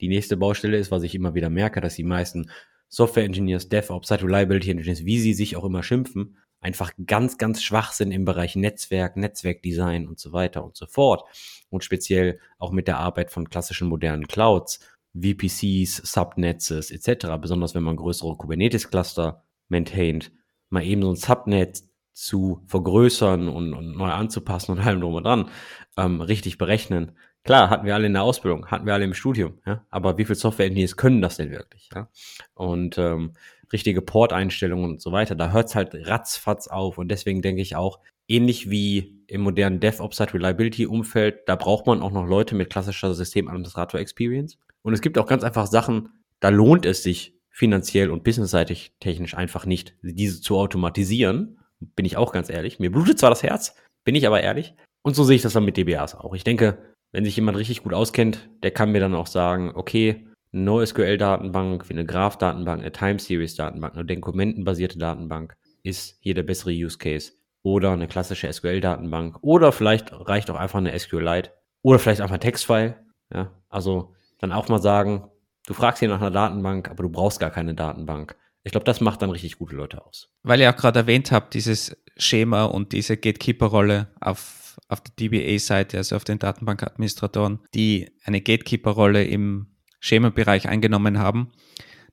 [0.00, 2.50] Die nächste Baustelle ist, was ich immer wieder merke, dass die meisten
[2.88, 7.62] Software Engineers, DevOps, Site Reliability Engineers, wie sie sich auch immer schimpfen, einfach ganz, ganz
[7.62, 11.24] schwach sind im Bereich Netzwerk, Netzwerkdesign und so weiter und so fort.
[11.70, 14.80] Und speziell auch mit der Arbeit von klassischen modernen Clouds,
[15.14, 20.32] VPCs, Subnetzes etc., besonders wenn man größere Kubernetes-Cluster maintaint,
[20.70, 25.24] mal eben so ein Subnet zu vergrößern und, und neu anzupassen und allem drum und
[25.24, 25.50] dran,
[25.96, 27.12] ähm, richtig berechnen.
[27.44, 30.24] Klar, hatten wir alle in der Ausbildung, hatten wir alle im Studium, ja, aber wie
[30.24, 31.90] viel Software-Engineers können das denn wirklich?
[31.92, 32.08] Ja?
[32.54, 33.32] Und ähm,
[33.72, 35.34] richtige Port-Einstellungen und so weiter.
[35.34, 36.98] Da hört es halt ratzfatz auf.
[36.98, 41.86] Und deswegen denke ich auch, ähnlich wie im modernen DevOps Site Reliability Umfeld, da braucht
[41.86, 44.58] man auch noch Leute mit klassischer Systemadministrator Experience.
[44.82, 49.34] Und es gibt auch ganz einfach Sachen, da lohnt es sich finanziell und businessseitig technisch
[49.34, 51.58] einfach nicht, diese zu automatisieren.
[51.94, 52.78] Bin ich auch ganz ehrlich.
[52.78, 54.74] Mir blutet zwar das Herz, bin ich aber ehrlich.
[55.02, 56.34] Und so sehe ich das dann mit DBAs auch.
[56.34, 56.78] Ich denke,
[57.12, 61.88] wenn sich jemand richtig gut auskennt, der kann mir dann auch sagen, okay, eine NoSQL-Datenbank,
[61.88, 67.32] wie eine Graph-Datenbank, eine Time-Series-Datenbank, eine dokumentenbasierte Datenbank ist hier der bessere Use Case.
[67.64, 69.38] Oder eine klassische SQL-Datenbank.
[69.42, 71.50] Oder vielleicht reicht auch einfach eine SQLite.
[71.82, 72.96] Oder vielleicht einfach ein Textfile.
[73.32, 75.28] Ja, also dann auch mal sagen,
[75.66, 78.36] du fragst hier nach einer Datenbank, aber du brauchst gar keine Datenbank.
[78.64, 80.28] Ich glaube, das macht dann richtig gute Leute aus.
[80.42, 85.96] Weil ihr auch gerade erwähnt habt, dieses Schema und diese Gatekeeper-Rolle auf, auf der DBA-Seite,
[85.96, 91.52] also auf den Datenbankadministratoren, die eine Gatekeeper-Rolle im Schema-Bereich eingenommen haben.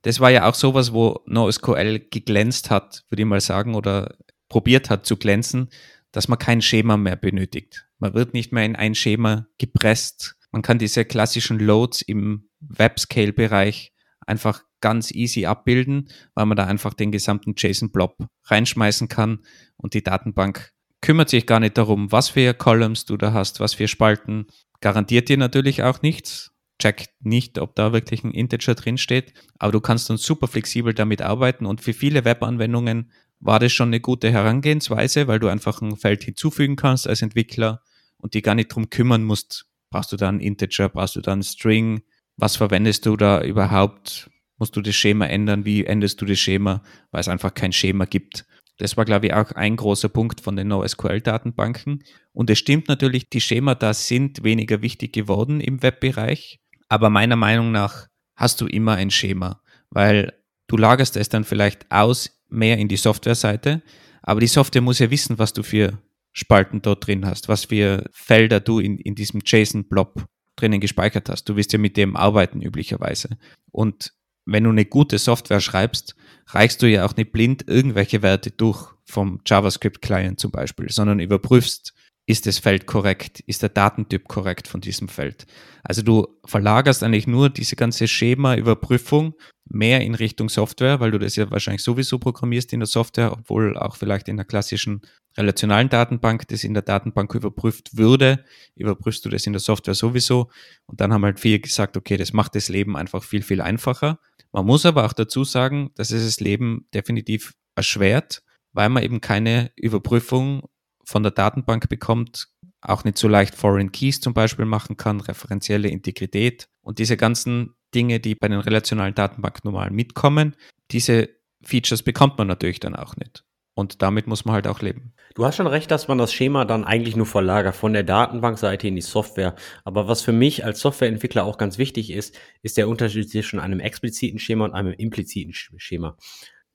[0.02, 4.16] Das war ja auch sowas, wo NoSQL geglänzt hat, würde ich mal sagen, oder
[4.48, 5.68] probiert hat zu glänzen,
[6.12, 7.86] dass man kein Schema mehr benötigt.
[7.98, 10.36] Man wird nicht mehr in ein Schema gepresst.
[10.50, 13.92] Man kann diese klassischen Loads im Webscale-Bereich
[14.26, 19.40] einfach ganz easy abbilden, weil man da einfach den gesamten JSON-Blob reinschmeißen kann
[19.76, 23.74] und die Datenbank kümmert sich gar nicht darum, was für Columns du da hast, was
[23.74, 24.46] für Spalten.
[24.80, 26.52] Garantiert dir natürlich auch nichts.
[26.78, 31.20] Checkt nicht, ob da wirklich ein Integer drinsteht, aber du kannst dann super flexibel damit
[31.20, 35.96] arbeiten und für viele Webanwendungen war das schon eine gute Herangehensweise, weil du einfach ein
[35.96, 37.82] Feld hinzufügen kannst als Entwickler
[38.16, 41.32] und die gar nicht drum kümmern musst, brauchst du da ein Integer, brauchst du da
[41.32, 42.02] ein String,
[42.36, 46.82] was verwendest du da überhaupt, musst du das Schema ändern, wie änderst du das Schema,
[47.10, 48.44] weil es einfach kein Schema gibt.
[48.78, 52.04] Das war, glaube ich, auch ein großer Punkt von den NoSQL-Datenbanken.
[52.32, 56.60] Und es stimmt natürlich, die Schemata sind weniger wichtig geworden im Webbereich.
[56.88, 60.32] Aber meiner Meinung nach hast du immer ein Schema, weil
[60.66, 63.82] du lagerst es dann vielleicht aus mehr in die Softwareseite,
[64.22, 65.98] aber die Software muss ja wissen, was du für
[66.32, 71.48] Spalten dort drin hast, was für Felder du in, in diesem JSON-Blob drinnen gespeichert hast.
[71.48, 73.38] Du wirst ja mit dem arbeiten üblicherweise.
[73.70, 74.12] Und
[74.46, 78.88] wenn du eine gute Software schreibst, reichst du ja auch nicht blind irgendwelche Werte durch
[79.04, 81.94] vom JavaScript-Client zum Beispiel, sondern überprüfst,
[82.26, 85.46] ist das Feld korrekt, ist der Datentyp korrekt von diesem Feld.
[85.82, 89.34] Also du verlagerst eigentlich nur diese ganze Schema-Überprüfung
[89.72, 93.76] mehr in Richtung Software, weil du das ja wahrscheinlich sowieso programmierst in der Software, obwohl
[93.76, 95.00] auch vielleicht in der klassischen
[95.36, 100.50] relationalen Datenbank das in der Datenbank überprüft würde, überprüfst du das in der Software sowieso.
[100.86, 104.18] Und dann haben halt viele gesagt, okay, das macht das Leben einfach viel, viel einfacher.
[104.52, 109.20] Man muss aber auch dazu sagen, dass es das Leben definitiv erschwert, weil man eben
[109.20, 110.68] keine Überprüfung
[111.04, 112.48] von der Datenbank bekommt,
[112.80, 117.74] auch nicht so leicht Foreign Keys zum Beispiel machen kann, referenzielle Integrität und diese ganzen
[117.94, 120.54] Dinge, die bei den relationalen Datenbanken normal mitkommen,
[120.90, 121.28] diese
[121.62, 123.44] Features bekommt man natürlich dann auch nicht.
[123.74, 125.14] Und damit muss man halt auch leben.
[125.34, 128.88] Du hast schon recht, dass man das Schema dann eigentlich nur verlagert von der Datenbankseite
[128.88, 129.54] in die Software.
[129.84, 133.80] Aber was für mich als Softwareentwickler auch ganz wichtig ist, ist der Unterschied zwischen einem
[133.80, 136.16] expliziten Schema und einem impliziten Schema.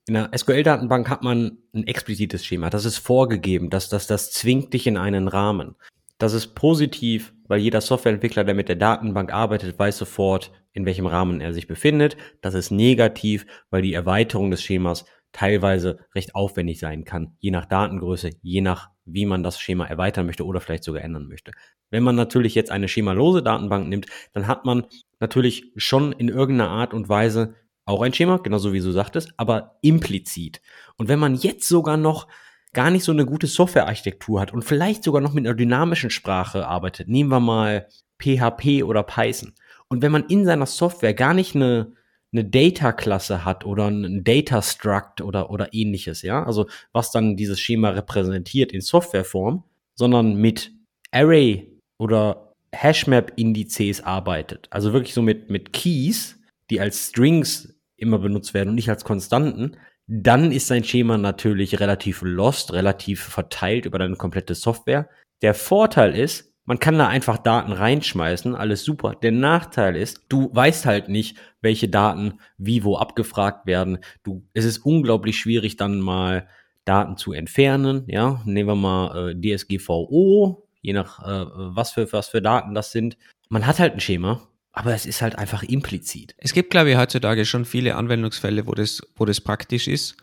[0.07, 2.69] In der SQL-Datenbank hat man ein explizites Schema.
[2.69, 3.69] Das ist vorgegeben.
[3.69, 5.75] Das, das, das zwingt dich in einen Rahmen.
[6.17, 11.07] Das ist positiv, weil jeder Softwareentwickler, der mit der Datenbank arbeitet, weiß sofort, in welchem
[11.07, 12.15] Rahmen er sich befindet.
[12.41, 17.65] Das ist negativ, weil die Erweiterung des Schemas teilweise recht aufwendig sein kann, je nach
[17.65, 21.51] Datengröße, je nach wie man das Schema erweitern möchte oder vielleicht sogar ändern möchte.
[21.89, 24.85] Wenn man natürlich jetzt eine schemalose Datenbank nimmt, dann hat man
[25.19, 29.77] natürlich schon in irgendeiner Art und Weise auch ein Schema, genauso wie du sagtest, aber
[29.81, 30.61] implizit.
[30.97, 32.27] Und wenn man jetzt sogar noch
[32.75, 36.67] gar nicht so eine gute Softwarearchitektur hat und vielleicht sogar noch mit einer dynamischen Sprache
[36.67, 37.87] arbeitet, nehmen wir mal
[38.21, 39.53] PHP oder Python.
[39.87, 41.93] Und wenn man in seiner Software gar nicht eine,
[42.33, 47.89] eine Data-Klasse hat oder ein Data-Struct oder, oder ähnliches, ja, also was dann dieses Schema
[47.89, 49.63] repräsentiert in Softwareform,
[49.95, 50.71] sondern mit
[51.11, 58.53] Array oder Hashmap-Indizes arbeitet, also wirklich so mit, mit Keys, die als Strings immer benutzt
[58.53, 59.77] werden und nicht als Konstanten,
[60.07, 65.09] dann ist sein Schema natürlich relativ lost, relativ verteilt über deine komplette Software.
[65.41, 69.15] Der Vorteil ist, man kann da einfach Daten reinschmeißen, alles super.
[69.21, 73.99] Der Nachteil ist, du weißt halt nicht, welche Daten wie wo abgefragt werden.
[74.23, 76.47] Du, es ist unglaublich schwierig, dann mal
[76.85, 78.03] Daten zu entfernen.
[78.07, 82.91] Ja, nehmen wir mal äh, DSGVO, je nach äh, was für was für Daten das
[82.91, 83.17] sind.
[83.49, 86.35] Man hat halt ein Schema aber es ist halt einfach implizit.
[86.37, 90.17] Es gibt, glaube ich, heutzutage schon viele Anwendungsfälle, wo das, wo das praktisch ist.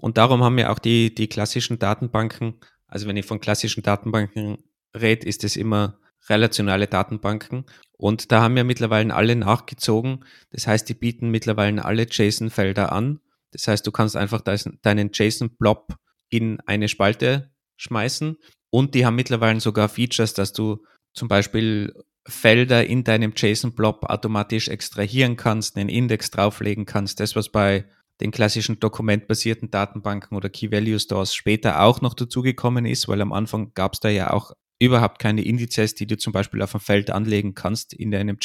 [0.00, 2.54] Und darum haben wir auch die, die klassischen Datenbanken,
[2.86, 4.64] also wenn ich von klassischen Datenbanken
[4.98, 7.66] rede, ist es immer relationale Datenbanken.
[7.98, 10.24] Und da haben wir mittlerweile alle nachgezogen.
[10.52, 13.20] Das heißt, die bieten mittlerweile alle JSON-Felder an.
[13.50, 15.96] Das heißt, du kannst einfach deinen JSON-Blob
[16.30, 18.38] in eine Spalte schmeißen.
[18.70, 21.92] Und die haben mittlerweile sogar Features, dass du zum Beispiel
[22.26, 27.20] Felder in deinem JSON-Blob automatisch extrahieren kannst, einen Index drauflegen kannst.
[27.20, 27.86] Das, was bei
[28.20, 33.94] den klassischen dokumentbasierten Datenbanken oder Key-Value-Stores später auch noch dazugekommen ist, weil am Anfang gab
[33.94, 37.54] es da ja auch überhaupt keine Indizes, die du zum Beispiel auf ein Feld anlegen
[37.54, 38.38] kannst in deinem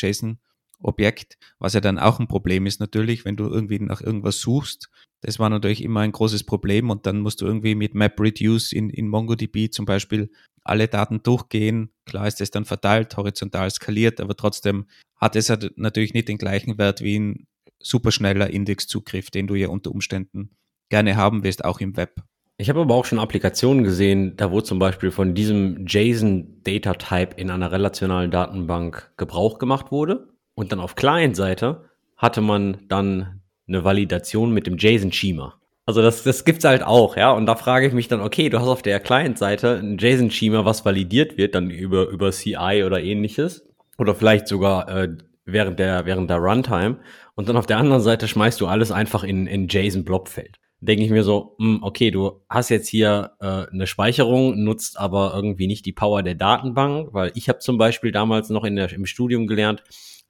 [0.84, 4.90] JSON-Objekt, was ja dann auch ein Problem ist natürlich, wenn du irgendwie nach irgendwas suchst.
[5.22, 8.90] Das war natürlich immer ein großes Problem und dann musst du irgendwie mit MapReduce in,
[8.90, 10.30] in MongoDB zum Beispiel
[10.64, 11.92] alle Daten durchgehen.
[12.06, 16.38] Klar ist es dann verteilt, horizontal skaliert, aber trotzdem hat es halt natürlich nicht den
[16.38, 17.48] gleichen Wert wie ein
[17.82, 20.52] superschneller Indexzugriff, den du ja unter Umständen
[20.90, 22.22] gerne haben wirst, auch im Web.
[22.58, 27.50] Ich habe aber auch schon Applikationen gesehen, da wo zum Beispiel von diesem JSON-Data-Type in
[27.50, 30.33] einer relationalen Datenbank Gebrauch gemacht wurde.
[30.56, 35.60] Und dann auf Client-Seite hatte man dann eine Validation mit dem JSON-Schema.
[35.86, 37.32] Also das, das gibt's halt auch, ja.
[37.32, 40.86] Und da frage ich mich dann, okay, du hast auf der Client-Seite ein JSON-Schema, was
[40.86, 43.68] validiert wird, dann über, über CI oder ähnliches.
[43.98, 45.10] Oder vielleicht sogar äh,
[45.46, 47.00] während der, während der Runtime.
[47.36, 50.60] Und dann auf der anderen Seite schmeißt du alles einfach in, in JSON-Blob-Feld.
[50.80, 55.00] Denke ich mir so, mh, hm, okay, du hast jetzt hier äh, eine Speicherung, nutzt
[55.00, 58.76] aber irgendwie nicht die Power der Datenbank, weil ich habe zum Beispiel damals noch in
[58.76, 59.84] der, im Studium gelernt,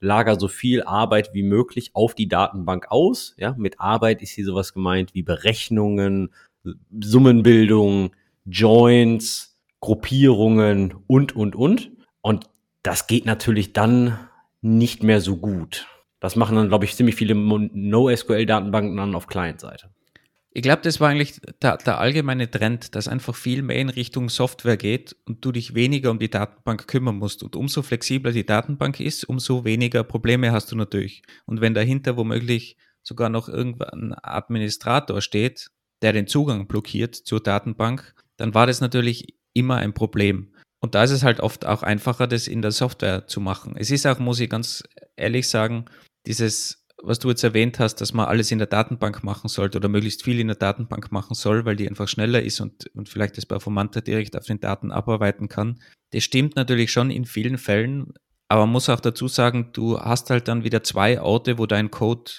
[0.04, 3.34] lager so viel Arbeit wie möglich auf die Datenbank aus.
[3.38, 6.32] Ja, mit Arbeit ist hier sowas gemeint wie Berechnungen,
[7.00, 8.12] Summenbildung,
[8.44, 11.90] Joins, Gruppierungen und, und, und.
[12.20, 12.48] Und
[12.82, 14.18] das geht natürlich dann
[14.60, 15.86] nicht mehr so gut.
[16.20, 19.90] Das machen dann, glaube ich, ziemlich viele NoSQL-Datenbanken dann auf Client-Seite.
[20.56, 24.28] Ich glaube, das war eigentlich der, der, allgemeine Trend, dass einfach viel mehr in Richtung
[24.28, 27.42] Software geht und du dich weniger um die Datenbank kümmern musst.
[27.42, 31.22] Und umso flexibler die Datenbank ist, umso weniger Probleme hast du natürlich.
[31.44, 37.40] Und wenn dahinter womöglich sogar noch irgendwann ein Administrator steht, der den Zugang blockiert zur
[37.40, 40.54] Datenbank, dann war das natürlich immer ein Problem.
[40.78, 43.74] Und da ist es halt oft auch einfacher, das in der Software zu machen.
[43.76, 44.84] Es ist auch, muss ich ganz
[45.16, 45.86] ehrlich sagen,
[46.26, 49.88] dieses was du jetzt erwähnt hast, dass man alles in der Datenbank machen sollte oder
[49.88, 53.36] möglichst viel in der Datenbank machen soll, weil die einfach schneller ist und, und vielleicht
[53.36, 55.80] das performanter direkt auf den Daten abarbeiten kann.
[56.10, 58.14] Das stimmt natürlich schon in vielen Fällen,
[58.48, 61.90] aber man muss auch dazu sagen, du hast halt dann wieder zwei Orte, wo dein
[61.90, 62.30] Code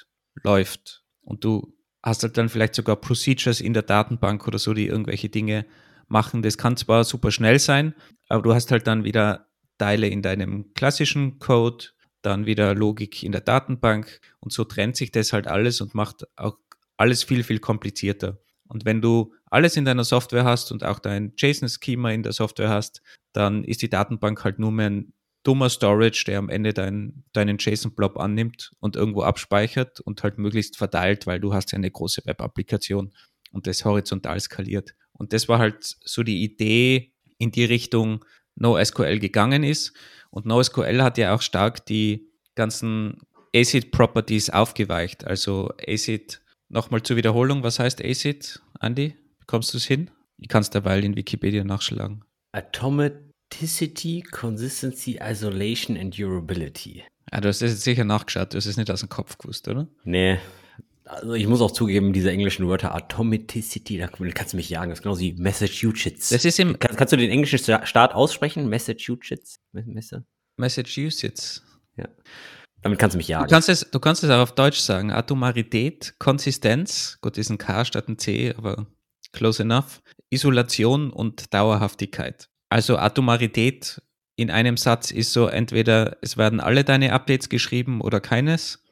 [0.43, 1.73] läuft und du
[2.04, 5.65] hast halt dann vielleicht sogar Procedures in der Datenbank oder so, die irgendwelche Dinge
[6.08, 6.41] machen.
[6.41, 7.95] Das kann zwar super schnell sein,
[8.30, 9.47] aber du hast halt dann wieder
[9.78, 11.86] Teile in deinem klassischen Code,
[12.26, 16.28] dann wieder Logik in der Datenbank und so trennt sich das halt alles und macht
[16.36, 16.58] auch
[16.98, 18.40] alles viel, viel komplizierter.
[18.68, 22.70] Und wenn du alles in deiner Software hast und auch dein JSON-Schema in der Software
[22.70, 23.02] hast,
[23.34, 27.58] dann ist die Datenbank halt nur mehr ein dummer Storage, der am Ende dein, deinen
[27.60, 32.26] JSON-Blob annimmt und irgendwo abspeichert und halt möglichst verteilt, weil du hast ja eine große
[32.26, 33.14] Web-Applikation
[33.52, 34.96] und das horizontal skaliert.
[35.14, 39.94] Und das war halt so die Idee in die Richtung NoSQL gegangen ist.
[40.30, 43.22] Und NoSQL hat ja auch stark die ganzen
[43.56, 45.26] ACID-Properties aufgeweicht.
[45.26, 49.15] Also ACID, nochmal zur Wiederholung, was heißt ACID, Andy?
[49.39, 50.10] Bekommst du es hin?
[50.38, 52.24] Ich kann es derweil in Wikipedia nachschlagen.
[52.52, 57.04] Atomicity, Consistency, Isolation and Durability.
[57.32, 59.68] Ah, du hast das jetzt sicher nachgeschaut, du hast es nicht aus dem Kopf gewusst,
[59.68, 59.88] oder?
[60.04, 60.39] Nee.
[61.06, 64.89] Also ich muss auch zugeben, diese englischen Wörter Atomicity, da kannst du mich jagen.
[64.89, 66.30] Das ist genauso wie Massachusetts.
[66.30, 68.68] Das ist im Kann, kannst du den englischen Staat aussprechen?
[68.70, 69.60] Massachusetts?
[70.58, 71.63] Massachusetts.
[71.96, 72.08] Ja.
[72.82, 73.48] Damit kannst du mich jagen.
[73.48, 75.12] Du kannst, es, du kannst es auch auf Deutsch sagen.
[75.12, 78.88] Atomarität, Konsistenz, gut, ist ein K statt ein C, aber
[79.32, 80.02] close enough.
[80.32, 82.50] Isolation und Dauerhaftigkeit.
[82.70, 84.02] Also Atomarität
[84.38, 88.84] in einem Satz ist so, entweder es werden alle deine Updates geschrieben oder keines.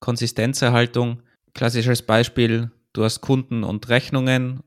[0.00, 1.22] Konsistenzerhaltung,
[1.56, 4.60] klassisches Beispiel, du hast Kunden und Rechnungen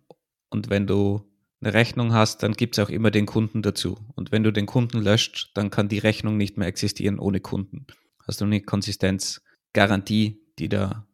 [0.50, 1.22] und wenn du
[1.62, 3.98] eine Rechnung hast, dann gibt es auch immer den Kunden dazu.
[4.16, 7.86] Und wenn du den Kunden löscht, dann kann die Rechnung nicht mehr existieren ohne Kunden.
[8.26, 11.06] Hast du eine Konsistenzgarantie, die da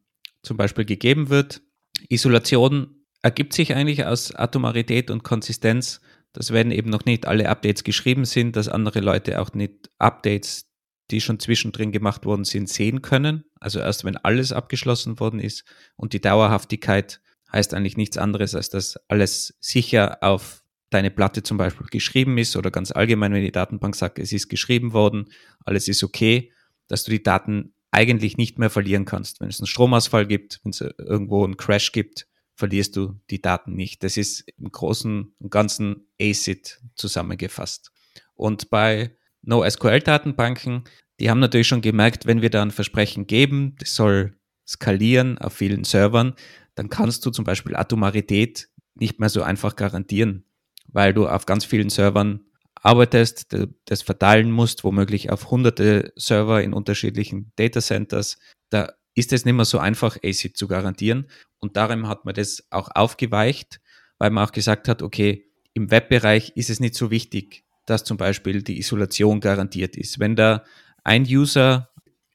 [0.43, 1.61] zum Beispiel gegeben wird.
[2.07, 5.99] Isolation ergibt sich eigentlich aus Atomarität und Konsistenz,
[6.31, 10.69] dass wenn eben noch nicht alle Updates geschrieben sind, dass andere Leute auch nicht Updates,
[11.11, 13.45] die schon zwischendrin gemacht worden sind, sehen können.
[13.59, 15.63] Also erst wenn alles abgeschlossen worden ist
[15.95, 21.57] und die Dauerhaftigkeit heißt eigentlich nichts anderes, als dass alles sicher auf deine Platte zum
[21.57, 25.25] Beispiel geschrieben ist oder ganz allgemein, wenn die Datenbank sagt, es ist geschrieben worden,
[25.63, 26.51] alles ist okay,
[26.87, 29.39] dass du die Daten eigentlich nicht mehr verlieren kannst.
[29.39, 33.73] Wenn es einen Stromausfall gibt, wenn es irgendwo einen Crash gibt, verlierst du die Daten
[33.73, 34.03] nicht.
[34.03, 37.91] Das ist im Großen und Ganzen ACID zusammengefasst.
[38.33, 40.83] Und bei NoSQL-Datenbanken,
[41.19, 45.53] die haben natürlich schon gemerkt, wenn wir da ein Versprechen geben, das soll skalieren auf
[45.53, 46.33] vielen Servern,
[46.75, 50.45] dann kannst du zum Beispiel Atomarität nicht mehr so einfach garantieren,
[50.87, 52.41] weil du auf ganz vielen Servern
[52.75, 53.55] arbeitest,
[53.85, 58.37] das verteilen musst, womöglich auf hunderte Server in unterschiedlichen Data Centers.
[58.69, 61.27] Da ist es nicht mehr so einfach, ACID zu garantieren.
[61.59, 63.79] Und darum hat man das auch aufgeweicht,
[64.19, 68.17] weil man auch gesagt hat, okay, im Webbereich ist es nicht so wichtig, dass zum
[68.17, 70.19] Beispiel die Isolation garantiert ist.
[70.19, 70.63] Wenn da
[71.03, 71.89] ein User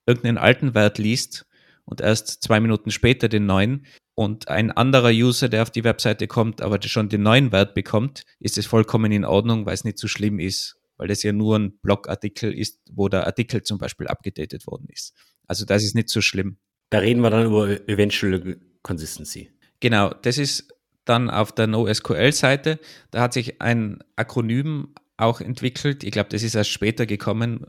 [0.06, 1.46] irgendeinen alten Wert liest
[1.84, 3.86] und erst zwei Minuten später den neuen,
[4.20, 8.24] und ein anderer User, der auf die Webseite kommt, aber schon den neuen Wert bekommt,
[8.38, 11.58] ist es vollkommen in Ordnung, weil es nicht so schlimm ist, weil das ja nur
[11.58, 15.14] ein Blogartikel ist, wo der Artikel zum Beispiel abgedatet worden ist.
[15.46, 16.58] Also das ist nicht so schlimm.
[16.90, 19.52] Da reden wir dann über Eventual Consistency.
[19.80, 20.68] Genau, das ist
[21.06, 22.78] dann auf der NoSQL-Seite.
[23.10, 26.04] Da hat sich ein Akronym auch entwickelt.
[26.04, 27.66] Ich glaube, das ist erst später gekommen,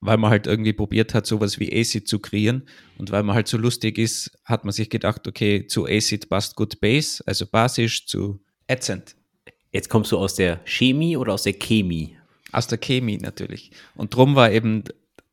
[0.00, 2.66] weil man halt irgendwie probiert hat, sowas wie ACID zu kreieren.
[2.98, 6.56] Und weil man halt so lustig ist, hat man sich gedacht, okay, zu ACID passt
[6.56, 9.16] gut Base, also basisch zu Accent.
[9.72, 12.16] Jetzt kommst du aus der Chemie oder aus der Chemie?
[12.52, 13.70] Aus der Chemie natürlich.
[13.94, 14.84] Und drum war eben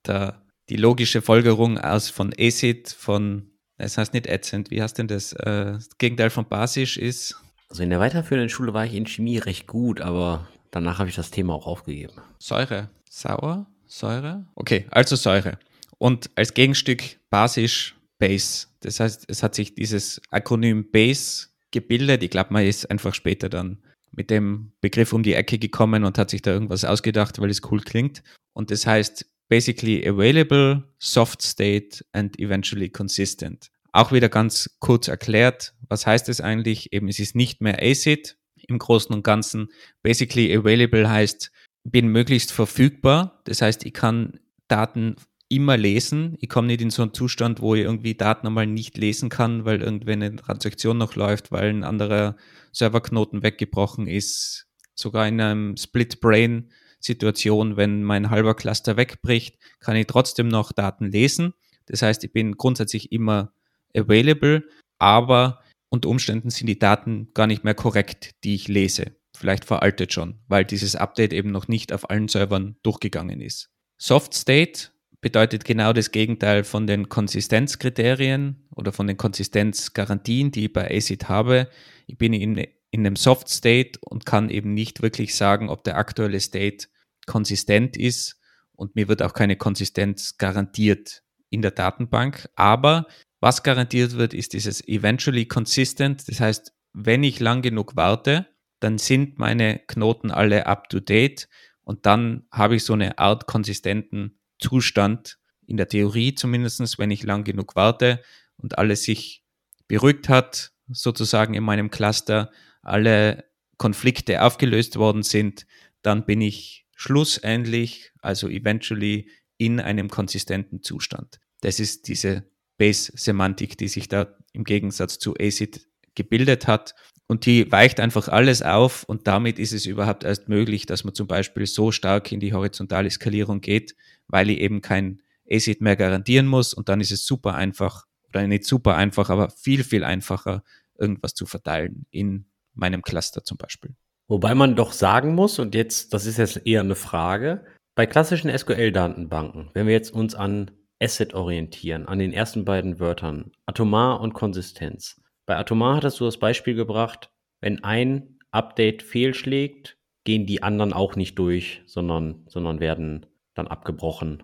[0.06, 5.08] der, die logische Folgerung aus von ACID, von, das heißt nicht Accent, wie heißt denn
[5.08, 5.34] das?
[5.34, 7.36] Äh, das Gegenteil von basisch ist.
[7.70, 11.16] Also in der weiterführenden Schule war ich in Chemie recht gut, aber danach habe ich
[11.16, 12.14] das Thema auch aufgegeben.
[12.40, 12.90] Säure.
[13.10, 13.68] Sauer?
[13.86, 14.46] Säure?
[14.56, 15.58] Okay, also Säure.
[15.98, 18.68] Und als Gegenstück basisch Base.
[18.82, 22.24] Das heißt, es hat sich dieses Akronym Base gebildet.
[22.24, 23.80] Ich glaube, man ist einfach später dann
[24.12, 27.62] mit dem Begriff um die Ecke gekommen und hat sich da irgendwas ausgedacht, weil es
[27.72, 28.24] cool klingt.
[28.54, 33.70] Und das heißt basically available, soft state and eventually consistent.
[33.92, 36.94] Auch wieder ganz kurz erklärt, was heißt es eigentlich?
[36.94, 38.37] Eben, es ist nicht mehr ACID
[38.68, 39.70] im Großen und Ganzen.
[40.04, 41.52] Basically available heißt,
[41.84, 43.42] bin möglichst verfügbar.
[43.46, 45.16] Das heißt, ich kann Daten
[45.50, 46.36] immer lesen.
[46.40, 49.64] Ich komme nicht in so einen Zustand, wo ich irgendwie Daten einmal nicht lesen kann,
[49.66, 52.36] weil irgendwie eine Transaktion noch läuft, weil ein anderer
[52.72, 54.68] Serverknoten weggebrochen ist.
[54.94, 61.54] Sogar in einem Split-Brain-Situation, wenn mein halber Cluster wegbricht, kann ich trotzdem noch Daten lesen.
[61.86, 63.54] Das heißt, ich bin grundsätzlich immer
[63.96, 64.66] available,
[65.00, 69.16] aber unter Umständen sind die Daten gar nicht mehr korrekt, die ich lese.
[69.36, 73.70] Vielleicht veraltet schon, weil dieses Update eben noch nicht auf allen Servern durchgegangen ist.
[73.98, 74.90] Soft State
[75.22, 81.30] bedeutet genau das Gegenteil von den Konsistenzkriterien oder von den Konsistenzgarantien, die ich bei ACID
[81.30, 81.70] habe.
[82.06, 82.58] Ich bin in,
[82.92, 86.88] in einem Soft State und kann eben nicht wirklich sagen, ob der aktuelle State
[87.26, 88.40] konsistent ist
[88.74, 92.50] und mir wird auch keine Konsistenz garantiert in der Datenbank.
[92.56, 93.08] Aber
[93.40, 96.28] was garantiert wird, ist dieses eventually consistent.
[96.28, 98.48] Das heißt, wenn ich lang genug warte,
[98.80, 101.48] dann sind meine Knoten alle up to date
[101.84, 107.24] und dann habe ich so eine Art konsistenten Zustand, in der Theorie zumindest, wenn ich
[107.24, 108.22] lang genug warte
[108.56, 109.44] und alles sich
[109.88, 113.46] beruhigt hat, sozusagen in meinem Cluster, alle
[113.78, 115.68] Konflikte aufgelöst worden sind,
[116.02, 121.40] dann bin ich schlussendlich, also eventually, in einem konsistenten Zustand.
[121.62, 126.96] Das ist diese Base-Semantik, die sich da im Gegensatz zu ACID gebildet hat.
[127.28, 131.14] Und die weicht einfach alles auf und damit ist es überhaupt erst möglich, dass man
[131.14, 133.96] zum Beispiel so stark in die horizontale Skalierung geht,
[134.28, 138.48] weil ich eben kein ACID mehr garantieren muss und dann ist es super einfach, oder
[138.48, 140.64] nicht super einfach, aber viel, viel einfacher,
[140.98, 143.94] irgendwas zu verteilen in meinem Cluster zum Beispiel.
[144.30, 147.66] Wobei man doch sagen muss, und jetzt, das ist jetzt eher eine Frage,
[147.96, 150.72] bei klassischen SQL-Datenbanken, wenn wir jetzt uns an
[151.02, 155.22] Asset orientieren, an den ersten beiden Wörtern, atomar und Konsistenz.
[155.46, 157.30] Bei atomar hattest du das Beispiel gebracht,
[157.62, 164.44] wenn ein Update fehlschlägt, gehen die anderen auch nicht durch, sondern, sondern werden dann abgebrochen.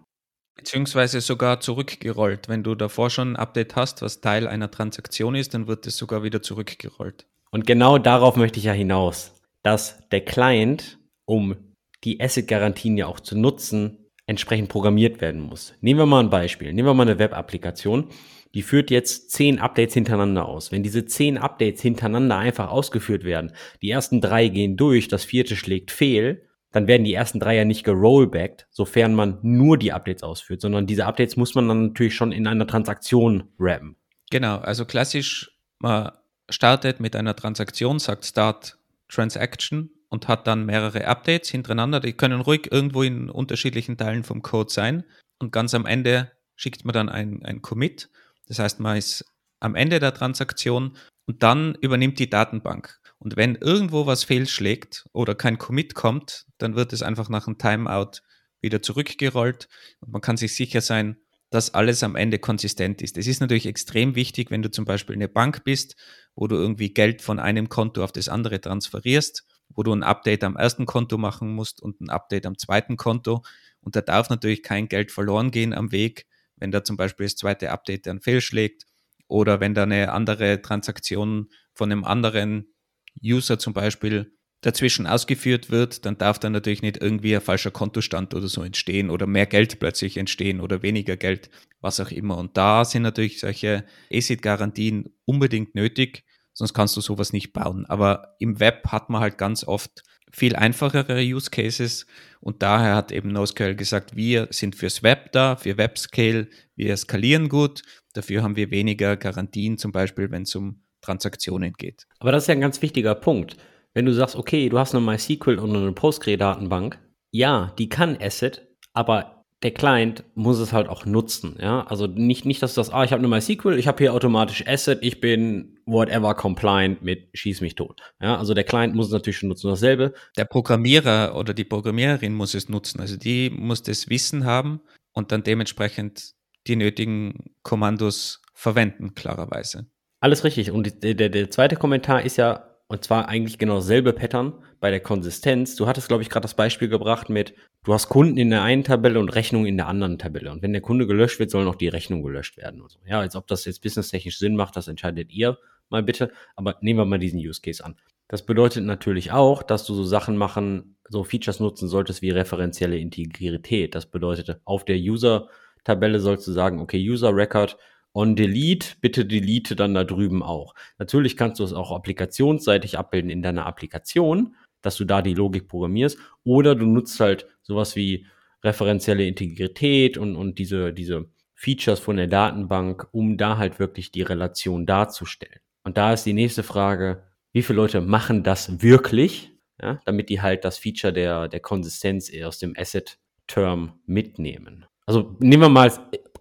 [0.55, 2.47] Beziehungsweise sogar zurückgerollt.
[2.47, 5.97] Wenn du davor schon ein Update hast, was Teil einer Transaktion ist, dann wird es
[5.97, 7.25] sogar wieder zurückgerollt.
[7.51, 9.33] Und genau darauf möchte ich ja hinaus
[9.63, 11.55] dass der Client, um
[12.03, 15.73] die Asset-Garantien ja auch zu nutzen, entsprechend programmiert werden muss.
[15.81, 16.73] Nehmen wir mal ein Beispiel.
[16.73, 18.09] Nehmen wir mal eine Web-Applikation.
[18.53, 20.71] Die führt jetzt zehn Updates hintereinander aus.
[20.71, 23.51] Wenn diese zehn Updates hintereinander einfach ausgeführt werden,
[23.81, 27.65] die ersten drei gehen durch, das vierte schlägt fehl, dann werden die ersten drei ja
[27.65, 32.15] nicht gerollbackt, sofern man nur die Updates ausführt, sondern diese Updates muss man dann natürlich
[32.15, 33.95] schon in einer Transaktion rappen.
[34.31, 36.11] Genau, also klassisch, man
[36.49, 41.99] startet mit einer Transaktion, sagt Start Transaction und hat dann mehrere Updates hintereinander.
[41.99, 45.05] Die können ruhig irgendwo in unterschiedlichen Teilen vom Code sein.
[45.39, 48.11] Und ganz am Ende schickt man dann ein, ein Commit.
[48.47, 49.25] Das heißt, man ist
[49.59, 50.95] am Ende der Transaktion
[51.25, 52.99] und dann übernimmt die Datenbank.
[53.17, 57.57] Und wenn irgendwo was fehlschlägt oder kein Commit kommt, dann wird es einfach nach einem
[57.57, 58.19] Timeout
[58.61, 59.67] wieder zurückgerollt
[59.99, 61.17] und man kann sich sicher sein,
[61.49, 63.17] dass alles am Ende konsistent ist.
[63.17, 65.95] Es ist natürlich extrem wichtig, wenn du zum Beispiel eine Bank bist,
[66.35, 69.43] wo du irgendwie Geld von einem Konto auf das andere transferierst,
[69.75, 73.43] wo du ein Update am ersten Konto machen musst und ein Update am zweiten Konto.
[73.81, 76.25] Und da darf natürlich kein Geld verloren gehen am Weg,
[76.57, 78.85] wenn da zum Beispiel das zweite Update dann fehlschlägt
[79.27, 82.73] oder wenn da eine andere Transaktion von einem anderen
[83.21, 88.33] User zum Beispiel dazwischen ausgeführt wird, dann darf da natürlich nicht irgendwie ein falscher Kontostand
[88.33, 91.49] oder so entstehen oder mehr Geld plötzlich entstehen oder weniger Geld,
[91.81, 92.37] was auch immer.
[92.37, 97.85] Und da sind natürlich solche ACID-Garantien unbedingt nötig, sonst kannst du sowas nicht bauen.
[97.87, 102.05] Aber im Web hat man halt ganz oft viel einfachere Use Cases.
[102.41, 107.49] Und daher hat eben NoSQL gesagt, wir sind fürs Web da, für WebScale, wir skalieren
[107.49, 107.83] gut,
[108.13, 112.07] dafür haben wir weniger Garantien, zum Beispiel wenn es um Transaktionen geht.
[112.19, 113.57] Aber das ist ja ein ganz wichtiger Punkt.
[113.93, 116.99] Wenn du sagst, okay, du hast eine MySQL und eine Postgre-Datenbank,
[117.31, 121.85] ja, die kann Asset, aber der Client muss es halt auch nutzen, ja.
[121.87, 124.67] Also nicht, nicht, dass du sagst, ah, ich habe eine MySQL, ich habe hier automatisch
[124.67, 128.01] Asset, ich bin whatever compliant mit schieß mich tot.
[128.21, 129.69] Ja, also der Client muss es natürlich schon nutzen.
[129.69, 130.13] Dasselbe.
[130.37, 132.99] Der Programmierer oder die Programmiererin muss es nutzen.
[132.99, 134.81] Also die muss das Wissen haben
[135.13, 136.33] und dann dementsprechend
[136.67, 139.87] die nötigen Kommandos verwenden, klarerweise.
[140.19, 140.71] Alles richtig.
[140.71, 144.91] Und der, der, der zweite Kommentar ist ja, und zwar eigentlich genau dasselbe Pattern bei
[144.91, 145.75] der Konsistenz.
[145.75, 147.53] Du hattest, glaube ich, gerade das Beispiel gebracht mit,
[147.83, 150.51] du hast Kunden in der einen Tabelle und Rechnungen in der anderen Tabelle.
[150.51, 152.83] Und wenn der Kunde gelöscht wird, soll noch die Rechnung gelöscht werden.
[152.87, 152.99] So.
[153.05, 155.57] Ja, als ob das jetzt businesstechnisch Sinn macht, das entscheidet ihr
[155.89, 156.31] mal bitte.
[156.55, 157.95] Aber nehmen wir mal diesen Use Case an.
[158.27, 162.97] Das bedeutet natürlich auch, dass du so Sachen machen, so Features nutzen solltest wie referenzielle
[162.97, 163.95] Integrität.
[163.95, 167.77] Das bedeutet, auf der User-Tabelle sollst du sagen, okay, User Record
[168.13, 170.75] on Delete, bitte delete dann da drüben auch.
[170.99, 175.67] Natürlich kannst du es auch applikationsseitig abbilden in deiner Applikation, dass du da die Logik
[175.67, 178.27] programmierst, oder du nutzt halt sowas wie
[178.63, 184.21] referenzielle Integrität und, und diese, diese Features von der Datenbank, um da halt wirklich die
[184.21, 185.59] Relation darzustellen.
[185.83, 189.51] Und da ist die nächste Frage, wie viele Leute machen das wirklich,
[189.81, 194.85] ja, damit die halt das Feature der, der Konsistenz aus dem Asset-Term mitnehmen.
[195.05, 195.91] Also nehmen wir mal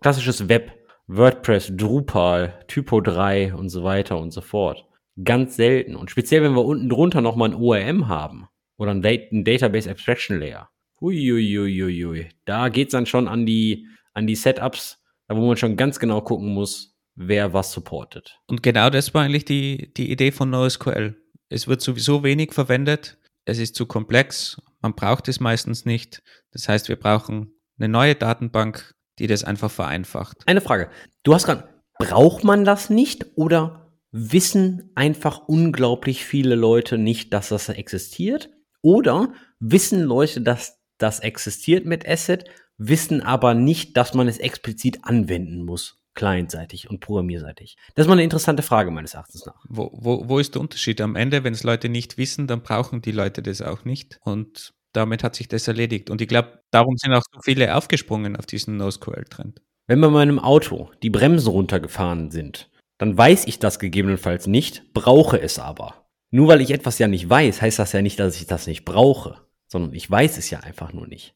[0.01, 0.73] klassisches Web
[1.07, 4.86] WordPress, Drupal, Typo 3 und so weiter und so fort.
[5.22, 5.96] Ganz selten.
[5.96, 8.46] Und speziell, wenn wir unten drunter nochmal ein ORM haben
[8.78, 9.03] oder ein,
[9.44, 10.70] Database Abstraction Layer.
[11.00, 12.28] Uiuiuiui.
[12.44, 16.20] Da geht's dann schon an die, an die Setups, da wo man schon ganz genau
[16.20, 18.38] gucken muss, wer was supportet.
[18.46, 21.16] Und genau das war eigentlich die, die Idee von NoSQL.
[21.48, 26.22] Es wird sowieso wenig verwendet, es ist zu komplex, man braucht es meistens nicht.
[26.53, 30.38] Das heißt, wir brauchen eine neue Datenbank, die das einfach vereinfacht.
[30.46, 30.88] Eine Frage.
[31.22, 37.48] Du hast gerade, braucht man das nicht oder wissen einfach unglaublich viele Leute nicht, dass
[37.48, 38.50] das existiert?
[38.82, 42.44] Oder wissen Leute, dass das existiert mit Asset,
[42.76, 46.02] wissen aber nicht, dass man es explizit anwenden muss?
[46.14, 47.76] clientseitig und programmierseitig?
[47.94, 49.64] Das ist mal eine interessante Frage meines Erachtens nach.
[49.68, 51.00] Wo, wo, wo ist der Unterschied?
[51.00, 54.20] Am Ende, wenn es Leute nicht wissen, dann brauchen die Leute das auch nicht.
[54.22, 56.11] Und damit hat sich das erledigt.
[56.11, 59.61] Und ich glaube, darum sind auch so viele aufgesprungen auf diesen NoSQL-Trend.
[59.86, 65.40] Wenn bei meinem Auto die Bremsen runtergefahren sind, dann weiß ich das gegebenenfalls nicht, brauche
[65.40, 66.07] es aber.
[66.30, 68.84] Nur weil ich etwas ja nicht weiß, heißt das ja nicht, dass ich das nicht
[68.84, 71.34] brauche, sondern ich weiß es ja einfach nur nicht.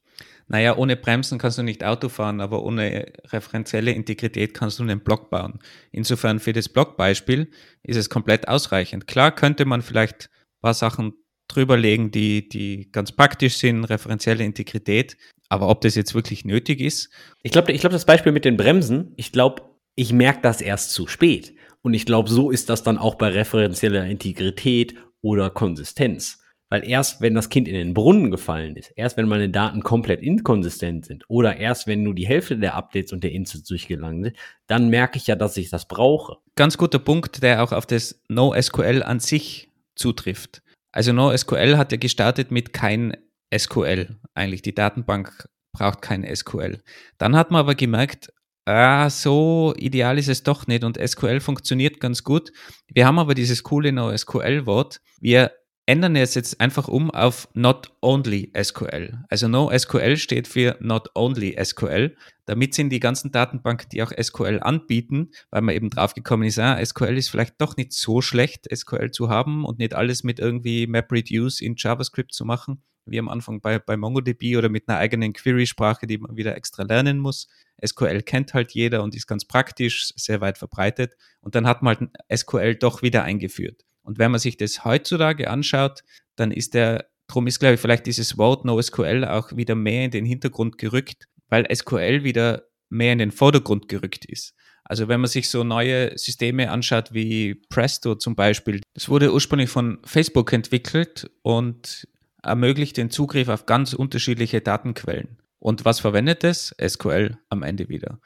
[0.48, 5.00] Naja, ohne Bremsen kannst du nicht Auto fahren, aber ohne referenzielle Integrität kannst du einen
[5.00, 5.58] Block bauen.
[5.90, 7.50] Insofern für das Blockbeispiel
[7.82, 9.08] ist es komplett ausreichend.
[9.08, 11.14] Klar könnte man vielleicht ein paar Sachen
[11.48, 15.16] drüberlegen, die, die ganz praktisch sind, referenzielle Integrität,
[15.48, 17.10] aber ob das jetzt wirklich nötig ist?
[17.42, 19.62] Ich glaube, ich glaube, das Beispiel mit den Bremsen, ich glaube,
[19.94, 21.54] ich merke das erst zu spät.
[21.82, 26.42] Und ich glaube, so ist das dann auch bei referenzieller Integrität oder Konsistenz.
[26.68, 30.20] Weil erst, wenn das Kind in den Brunnen gefallen ist, erst wenn meine Daten komplett
[30.20, 34.36] inkonsistent sind oder erst wenn nur die Hälfte der Updates und der Instances durchgelangt sind,
[34.66, 36.38] dann merke ich ja, dass ich das brauche.
[36.56, 40.62] Ganz guter Punkt, der auch auf das NoSQL an sich zutrifft.
[40.96, 43.18] Also NoSQL hat ja gestartet mit kein
[43.54, 44.16] SQL.
[44.32, 46.82] Eigentlich die Datenbank braucht kein SQL.
[47.18, 48.32] Dann hat man aber gemerkt,
[48.64, 52.50] ah, so ideal ist es doch nicht und SQL funktioniert ganz gut.
[52.88, 55.02] Wir haben aber dieses coole NoSQL-Wort.
[55.20, 55.52] Wir
[55.86, 59.24] ändern es jetzt einfach um auf Not Only SQL.
[59.28, 62.16] Also NoSQL steht für Not Only SQL.
[62.44, 66.84] Damit sind die ganzen Datenbanken, die auch SQL anbieten, weil man eben draufgekommen ist, ah,
[66.84, 70.88] SQL ist vielleicht doch nicht so schlecht, SQL zu haben und nicht alles mit irgendwie
[70.88, 75.32] MapReduce in JavaScript zu machen, wie am Anfang bei, bei MongoDB oder mit einer eigenen
[75.32, 77.48] Query-Sprache, die man wieder extra lernen muss.
[77.84, 81.14] SQL kennt halt jeder und ist ganz praktisch, sehr weit verbreitet.
[81.40, 83.85] Und dann hat man halt SQL doch wieder eingeführt.
[84.06, 86.02] Und wenn man sich das heutzutage anschaut,
[86.36, 90.12] dann ist der, drum ist, glaube ich, vielleicht dieses Wort NoSQL auch wieder mehr in
[90.12, 94.54] den Hintergrund gerückt, weil SQL wieder mehr in den Vordergrund gerückt ist.
[94.84, 99.70] Also wenn man sich so neue Systeme anschaut wie Presto zum Beispiel, das wurde ursprünglich
[99.70, 102.06] von Facebook entwickelt und
[102.44, 105.38] ermöglicht den Zugriff auf ganz unterschiedliche Datenquellen.
[105.58, 106.76] Und was verwendet es?
[106.80, 108.20] SQL am Ende wieder.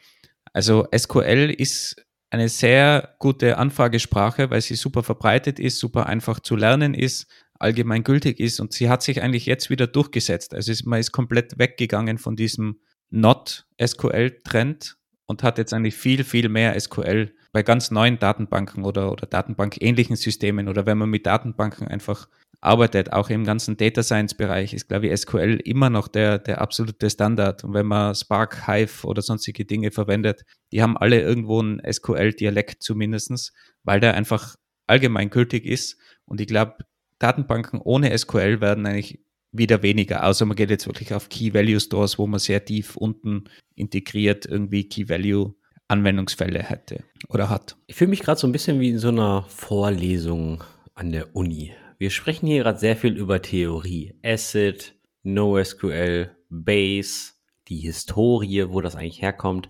[0.52, 6.56] Also SQL ist eine sehr gute Anfragesprache, weil sie super verbreitet ist, super einfach zu
[6.56, 7.26] lernen ist,
[7.58, 10.54] allgemein gültig ist und sie hat sich eigentlich jetzt wieder durchgesetzt.
[10.54, 16.78] Also man ist komplett weggegangen von diesem Not-SQL-Trend und hat jetzt eigentlich viel, viel mehr
[16.78, 22.28] SQL bei ganz neuen Datenbanken oder, oder Datenbank-ähnlichen Systemen oder wenn man mit Datenbanken einfach
[22.60, 26.60] arbeitet, auch im ganzen Data Science Bereich, ist, glaube ich, SQL immer noch der, der
[26.60, 27.64] absolute Standard.
[27.64, 32.82] Und wenn man Spark, Hive oder sonstige Dinge verwendet, die haben alle irgendwo einen SQL-Dialekt
[32.82, 33.52] zumindestens,
[33.82, 34.56] weil der einfach
[34.86, 35.98] allgemein gültig ist.
[36.26, 36.76] Und ich glaube,
[37.18, 39.20] Datenbanken ohne SQL werden eigentlich
[39.52, 42.96] wieder weniger, außer man geht jetzt wirklich auf Key Value Stores, wo man sehr tief
[42.96, 43.44] unten
[43.74, 45.54] integriert irgendwie Key Value
[45.88, 47.76] Anwendungsfälle hätte oder hat.
[47.88, 50.62] Ich fühle mich gerade so ein bisschen wie in so einer Vorlesung
[50.94, 51.72] an der Uni.
[52.00, 54.14] Wir sprechen hier gerade sehr viel über Theorie.
[54.24, 57.32] Acid, NoSQL, Base,
[57.68, 59.68] die Historie, wo das eigentlich herkommt.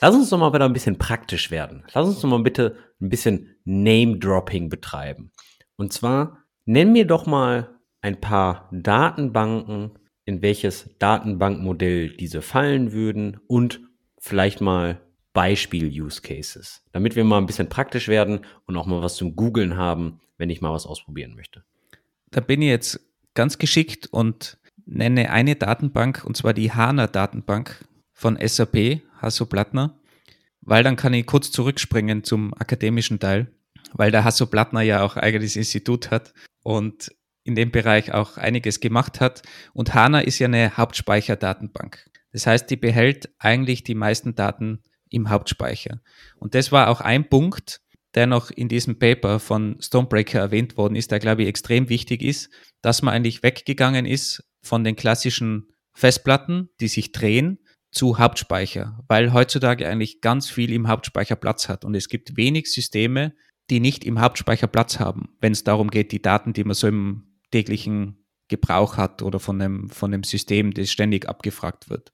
[0.00, 1.82] Lass uns doch mal wieder ein bisschen praktisch werden.
[1.92, 5.32] Lass uns doch mal bitte ein bisschen Name-Dropping betreiben.
[5.74, 13.40] Und zwar nenn mir doch mal ein paar Datenbanken, in welches Datenbankmodell diese fallen würden
[13.48, 13.80] und
[14.20, 15.00] vielleicht mal
[15.32, 20.20] Beispiel-Use-Cases, damit wir mal ein bisschen praktisch werden und auch mal was zum Googlen haben,
[20.36, 21.64] wenn ich mal was ausprobieren möchte
[22.32, 23.00] da bin ich jetzt
[23.34, 29.98] ganz geschickt und nenne eine Datenbank, und zwar die HANA-Datenbank von SAP, Hasso Plattner,
[30.60, 33.52] weil dann kann ich kurz zurückspringen zum akademischen Teil,
[33.92, 37.12] weil der Hasso Plattner ja auch eigenes Institut hat und
[37.44, 39.42] in dem Bereich auch einiges gemacht hat.
[39.72, 42.08] Und HANA ist ja eine Hauptspeicherdatenbank.
[42.32, 46.00] Das heißt, die behält eigentlich die meisten Daten im Hauptspeicher.
[46.36, 47.80] Und das war auch ein Punkt,
[48.14, 52.22] der noch in diesem Paper von Stonebreaker erwähnt worden ist, der, glaube ich, extrem wichtig
[52.22, 52.50] ist,
[52.82, 57.58] dass man eigentlich weggegangen ist von den klassischen Festplatten, die sich drehen,
[57.92, 62.72] zu Hauptspeicher, weil heutzutage eigentlich ganz viel im Hauptspeicher Platz hat und es gibt wenig
[62.72, 63.34] Systeme,
[63.68, 66.88] die nicht im Hauptspeicher Platz haben, wenn es darum geht, die Daten, die man so
[66.88, 72.12] im täglichen Gebrauch hat oder von einem, von einem System, das ständig abgefragt wird.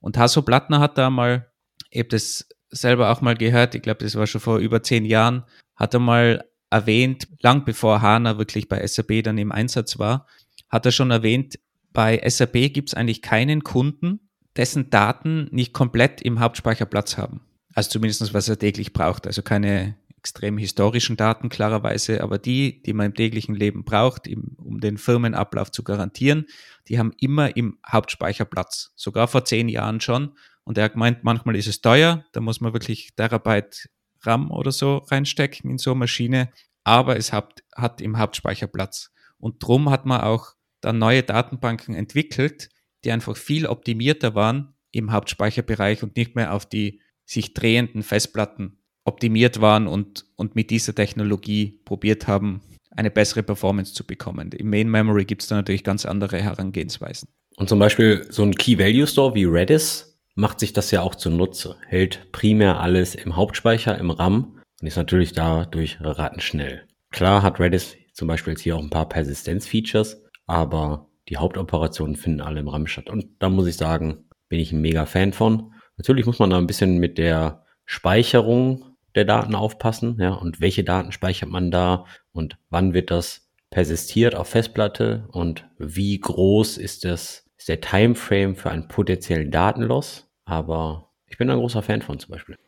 [0.00, 1.52] Und Hasso Plattner hat da mal,
[1.94, 5.44] habe das selber auch mal gehört, ich glaube, das war schon vor über zehn Jahren,
[5.76, 10.26] hat er mal erwähnt, lang bevor HANA wirklich bei SAP dann im Einsatz war,
[10.68, 11.58] hat er schon erwähnt,
[11.92, 14.20] bei SAP gibt es eigentlich keinen Kunden,
[14.56, 17.40] dessen Daten nicht komplett im Hauptspeicher Platz haben.
[17.74, 19.26] Also zumindest was er täglich braucht.
[19.26, 24.80] Also keine extrem historischen Daten klarerweise, aber die, die man im täglichen Leben braucht, um
[24.80, 26.46] den Firmenablauf zu garantieren,
[26.88, 28.92] die haben immer im Hauptspeicher Platz.
[28.96, 30.32] Sogar vor zehn Jahren schon.
[30.64, 33.88] Und er hat gemeint, manchmal ist es teuer, da muss man wirklich Terabyte
[34.22, 36.50] RAM oder so reinstecken in so eine Maschine,
[36.84, 39.10] aber es hat, hat im Hauptspeicher Platz.
[39.38, 42.70] Und drum hat man auch dann neue Datenbanken entwickelt,
[43.04, 48.78] die einfach viel optimierter waren im Hauptspeicherbereich und nicht mehr auf die sich drehenden Festplatten
[49.04, 54.52] optimiert waren und, und mit dieser Technologie probiert haben, eine bessere Performance zu bekommen.
[54.52, 57.28] Im Main Memory gibt es da natürlich ganz andere Herangehensweisen.
[57.56, 61.14] Und zum Beispiel so ein Key Value Store wie Redis macht sich das ja auch
[61.14, 66.86] zunutze, hält primär alles im Hauptspeicher, im RAM und ist natürlich dadurch rattenschnell.
[67.10, 72.40] Klar hat Redis zum Beispiel jetzt hier auch ein paar Persistenz-Features, aber die Hauptoperationen finden
[72.40, 73.10] alle im RAM statt.
[73.10, 75.72] Und da muss ich sagen, bin ich ein mega Fan von.
[75.96, 80.84] Natürlich muss man da ein bisschen mit der Speicherung der Daten aufpassen, ja, und welche
[80.84, 87.04] Daten speichert man da und wann wird das persistiert auf Festplatte und wie groß ist
[87.04, 90.28] das, ist der Timeframe für einen potenziellen Datenloss.
[90.44, 92.58] Aber ich bin ein großer Fan von zum Beispiel.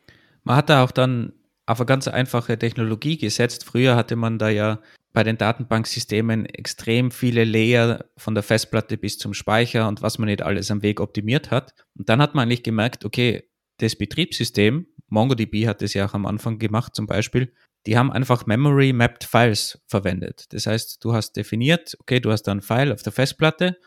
[0.43, 1.33] Man hat da auch dann
[1.67, 3.63] auf eine ganz einfache Technologie gesetzt.
[3.63, 4.79] Früher hatte man da ja
[5.13, 10.29] bei den Datenbanksystemen extrem viele Layer von der Festplatte bis zum Speicher und was man
[10.29, 11.75] nicht alles am Weg optimiert hat.
[11.95, 13.43] Und dann hat man eigentlich gemerkt, okay,
[13.77, 17.53] das Betriebssystem, MongoDB hat das ja auch am Anfang gemacht zum Beispiel,
[17.85, 20.51] die haben einfach Memory Mapped Files verwendet.
[20.53, 23.77] Das heißt, du hast definiert, okay, du hast da ein File auf der Festplatte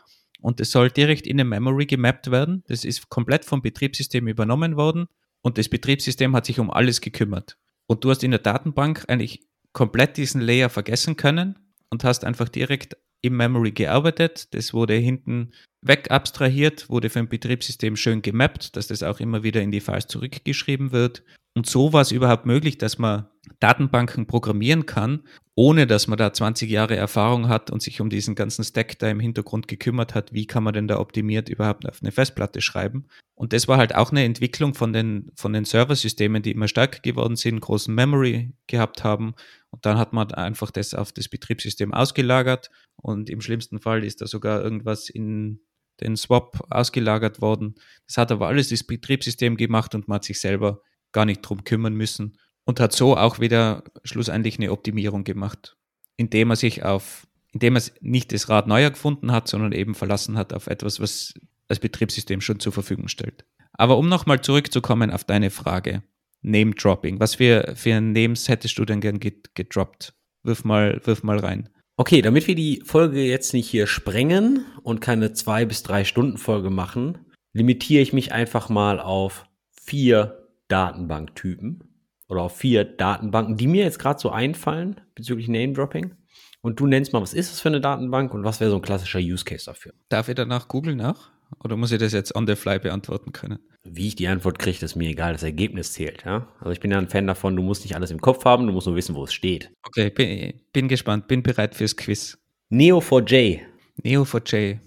[0.41, 2.64] und es soll direkt in eine Memory gemappt werden.
[2.66, 5.07] Das ist komplett vom Betriebssystem übernommen worden
[5.43, 7.57] und das Betriebssystem hat sich um alles gekümmert.
[7.86, 11.59] Und du hast in der Datenbank eigentlich komplett diesen Layer vergessen können
[11.91, 14.55] und hast einfach direkt im Memory gearbeitet.
[14.55, 19.61] Das wurde hinten weg abstrahiert, wurde ein Betriebssystem schön gemappt, dass das auch immer wieder
[19.62, 21.22] in die Files zurückgeschrieben wird.
[21.55, 23.27] Und so war es überhaupt möglich, dass man
[23.59, 25.25] Datenbanken programmieren kann,
[25.57, 29.11] ohne dass man da 20 Jahre Erfahrung hat und sich um diesen ganzen Stack da
[29.11, 33.07] im Hintergrund gekümmert hat, wie kann man denn da optimiert überhaupt auf eine Festplatte schreiben.
[33.35, 37.01] Und das war halt auch eine Entwicklung von den, von den Serversystemen, die immer stärker
[37.01, 39.35] geworden sind, großen Memory gehabt haben.
[39.71, 44.21] Und dann hat man einfach das auf das Betriebssystem ausgelagert und im schlimmsten Fall ist
[44.21, 45.61] da sogar irgendwas in
[46.01, 47.75] den Swap ausgelagert worden.
[48.07, 50.83] Das hat aber alles das Betriebssystem gemacht und man hat sich selber
[51.13, 55.77] gar nicht drum kümmern müssen und hat so auch wieder schlussendlich eine Optimierung gemacht,
[56.17, 60.37] indem er sich auf, indem er nicht das Rad neu erfunden hat, sondern eben verlassen
[60.37, 61.35] hat auf etwas, was
[61.69, 63.45] das Betriebssystem schon zur Verfügung stellt.
[63.73, 66.03] Aber um nochmal zurückzukommen auf deine Frage,
[66.43, 70.15] Name Dropping, was für, für Names hättest du denn gern gedroppt?
[70.43, 71.69] Wirf mal, wirf mal rein.
[71.97, 76.39] Okay, damit wir die Folge jetzt nicht hier sprengen und keine zwei bis drei Stunden
[76.39, 77.19] Folge machen,
[77.53, 80.39] limitiere ich mich einfach mal auf vier
[80.71, 81.85] Datenbanktypen
[82.29, 86.14] oder auf vier Datenbanken, die mir jetzt gerade so einfallen bezüglich Name Dropping.
[86.62, 88.83] Und du nennst mal, was ist das für eine Datenbank und was wäre so ein
[88.83, 89.93] klassischer Use Case dafür?
[90.09, 91.31] Darf ich danach googeln nach?
[91.64, 93.59] Oder muss ich das jetzt on the fly beantworten können?
[93.83, 95.33] Wie ich die Antwort kriege, ist mir egal.
[95.33, 96.25] Das Ergebnis zählt.
[96.25, 96.47] Ja?
[96.61, 98.73] Also ich bin ja ein Fan davon, du musst nicht alles im Kopf haben, du
[98.73, 99.71] musst nur wissen, wo es steht.
[99.83, 102.39] Okay, bin, bin gespannt, bin bereit fürs Quiz.
[102.71, 103.61] Neo4j.
[104.05, 104.79] Neo4j.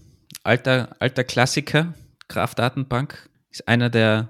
[0.44, 1.94] Alter, alter Klassiker,
[2.30, 3.30] Graph-Datenbank.
[3.50, 4.30] Ist einer der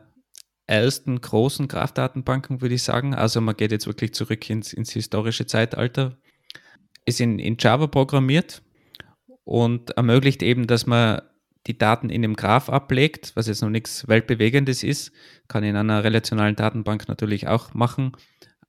[0.74, 3.13] ersten großen Graph-Datenbanken, würde ich sagen.
[3.13, 6.17] Also man geht jetzt wirklich zurück ins, ins historische Zeitalter.
[7.05, 8.61] Ist in, in Java programmiert
[9.43, 11.21] und ermöglicht eben, dass man
[11.67, 15.11] die Daten in dem Graph ablegt, was jetzt noch nichts Weltbewegendes ist,
[15.47, 18.13] kann in einer relationalen Datenbank natürlich auch machen,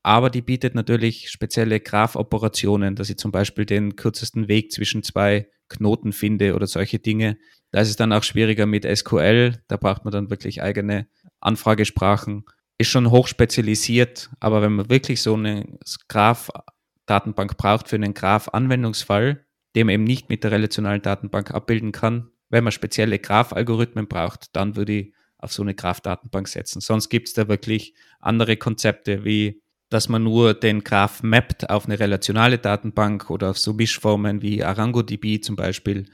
[0.04, 5.48] aber die bietet natürlich spezielle Graph-Operationen, dass ich zum Beispiel den kürzesten Weg zwischen zwei
[5.68, 7.38] Knoten finde oder solche Dinge.
[7.70, 11.08] Da ist es dann auch schwieriger mit SQL, da braucht man dann wirklich eigene
[11.44, 12.44] Anfragesprachen.
[12.78, 15.78] Ist schon hoch spezialisiert, aber wenn man wirklich so eine
[16.08, 19.44] Graph-Datenbank braucht für einen Graph-Anwendungsfall,
[19.76, 24.54] den man eben nicht mit der relationalen Datenbank abbilden kann, wenn man spezielle Graph-Algorithmen braucht,
[24.56, 26.80] dann würde ich auf so eine Graph-Datenbank setzen.
[26.80, 31.86] Sonst gibt es da wirklich andere Konzepte, wie dass man nur den Graph mappt auf
[31.86, 36.06] eine relationale Datenbank oder auf so Mischformen wie ArangoDB zum Beispiel.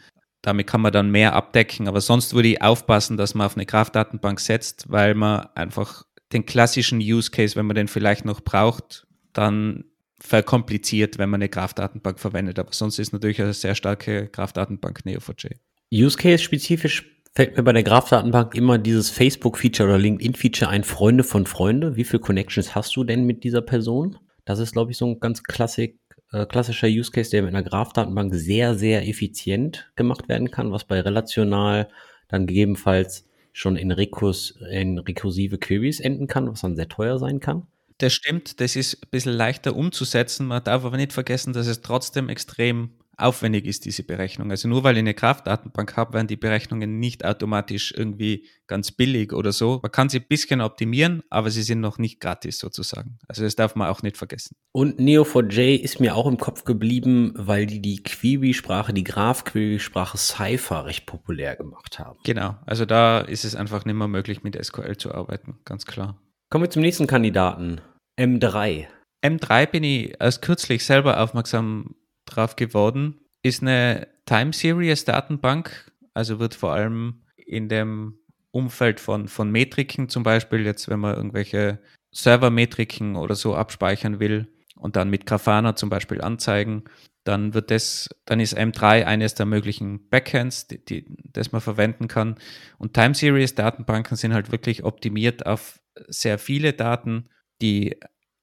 [0.43, 1.89] Damit kann man dann mehr abdecken.
[1.89, 6.47] Aber sonst würde ich aufpassen, dass man auf eine Graph-Datenbank setzt, weil man einfach den
[6.47, 9.85] klassischen Use Case, wenn man den vielleicht noch braucht, dann
[10.21, 12.59] verkompliziert, wenn man eine Graph-Datenbank verwendet.
[12.59, 15.57] Aber sonst ist natürlich eine sehr starke Graph-Datenbank Neo4j.
[15.93, 21.25] Use Case spezifisch fällt mir bei der Graph-Datenbank immer dieses Facebook-Feature oder LinkedIn-Feature ein, Freunde
[21.25, 21.97] von Freunde.
[21.97, 24.19] Wie viele Connections hast du denn mit dieser Person?
[24.45, 25.99] Das ist, glaube ich, so ein ganz klassik,
[26.33, 30.85] äh, klassischer Use Case, der mit einer Graph-Datenbank sehr, sehr effizient gemacht werden kann, was
[30.85, 31.89] bei relational
[32.29, 37.41] dann gegebenenfalls schon in, Rekurs, in rekursive Queries enden kann, was dann sehr teuer sein
[37.41, 37.67] kann.
[37.99, 40.47] Das stimmt, das ist ein bisschen leichter umzusetzen.
[40.47, 42.91] Man darf aber nicht vergessen, dass es trotzdem extrem
[43.21, 44.51] aufwendig ist, diese Berechnung.
[44.51, 49.33] Also nur weil ich eine Kraftdatenbank habe, werden die Berechnungen nicht automatisch irgendwie ganz billig
[49.33, 49.81] oder so.
[49.83, 53.19] Man kann sie ein bisschen optimieren, aber sie sind noch nicht gratis sozusagen.
[53.29, 54.57] Also das darf man auch nicht vergessen.
[54.73, 60.87] Und Neo4j ist mir auch im Kopf geblieben, weil die die Query-Sprache, die Graph-Query-Sprache Cypher
[60.87, 62.19] recht populär gemacht haben.
[62.25, 66.21] Genau, also da ist es einfach nicht mehr möglich, mit SQL zu arbeiten, ganz klar.
[66.51, 67.81] Kommen wir zum nächsten Kandidaten,
[68.19, 68.87] M3.
[69.25, 71.95] M3 bin ich erst kürzlich selber aufmerksam
[72.35, 78.19] drauf geworden, ist eine Time Series Datenbank, also wird vor allem in dem
[78.53, 81.79] Umfeld von, von Metriken zum Beispiel, jetzt wenn man irgendwelche
[82.13, 86.85] Servermetriken oder so abspeichern will und dann mit Grafana zum Beispiel anzeigen,
[87.25, 92.09] dann wird das, dann ist M3 eines der möglichen Backends, die, die, das man verwenden
[92.09, 92.37] kann.
[92.79, 97.29] Und Time Series Datenbanken sind halt wirklich optimiert auf sehr viele Daten,
[97.61, 97.97] die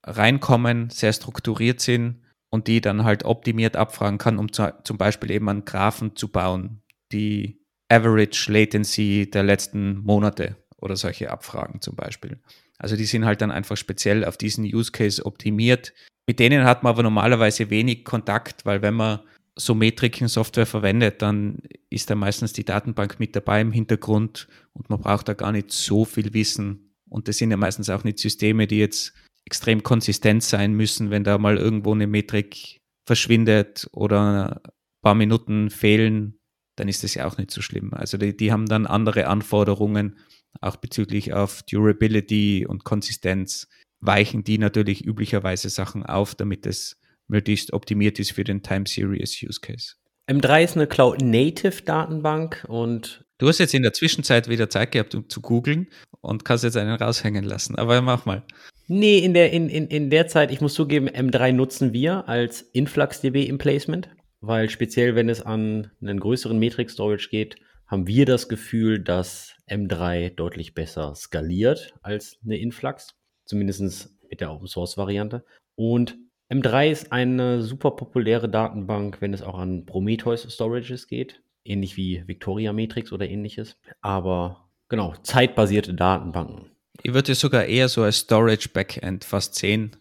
[0.03, 5.31] reinkommen, sehr strukturiert sind und die dann halt optimiert abfragen kann, um zu, zum Beispiel
[5.31, 6.81] eben einen Graphen zu bauen,
[7.11, 12.39] die Average Latency der letzten Monate oder solche Abfragen zum Beispiel.
[12.77, 15.93] Also die sind halt dann einfach speziell auf diesen Use Case optimiert.
[16.27, 19.19] Mit denen hat man aber normalerweise wenig Kontakt, weil wenn man
[19.55, 25.01] so Metriken-Software verwendet, dann ist da meistens die Datenbank mit dabei im Hintergrund und man
[25.01, 26.93] braucht da gar nicht so viel Wissen.
[27.09, 29.13] Und das sind ja meistens auch nicht Systeme, die jetzt
[29.47, 34.71] extrem konsistent sein müssen, wenn da mal irgendwo eine Metrik verschwindet oder ein
[35.01, 36.37] paar Minuten fehlen,
[36.75, 37.93] dann ist das ja auch nicht so schlimm.
[37.93, 40.19] Also die, die haben dann andere Anforderungen,
[40.59, 43.69] auch bezüglich auf Durability und Konsistenz,
[44.01, 46.97] weichen die natürlich üblicherweise Sachen auf, damit es
[47.29, 49.93] möglichst optimiert ist für den Time Series Use Case.
[50.29, 54.91] M3 ist eine Cloud Native Datenbank und Du hast jetzt in der Zwischenzeit wieder Zeit
[54.91, 55.87] gehabt, um zu googeln
[56.21, 57.75] und kannst jetzt einen raushängen lassen.
[57.75, 58.43] Aber mach mal.
[58.89, 62.61] Nee, in der, in, in, in der Zeit, ich muss zugeben, M3 nutzen wir als
[62.61, 64.09] InfluxDB im Placement,
[64.39, 69.55] weil speziell, wenn es an einen größeren Metric Storage geht, haben wir das Gefühl, dass
[69.69, 73.15] M3 deutlich besser skaliert als eine Influx,
[73.45, 75.43] zumindest mit der Open Source Variante.
[75.75, 76.17] Und
[76.49, 82.23] M3 ist eine super populäre Datenbank, wenn es auch an Prometheus Storages geht, ähnlich wie
[82.25, 83.77] Victoria Matrix oder ähnliches.
[83.99, 86.71] Aber genau, zeitbasierte Datenbanken.
[87.03, 89.95] Ich würde es sogar eher so als Storage Backend fast sehen.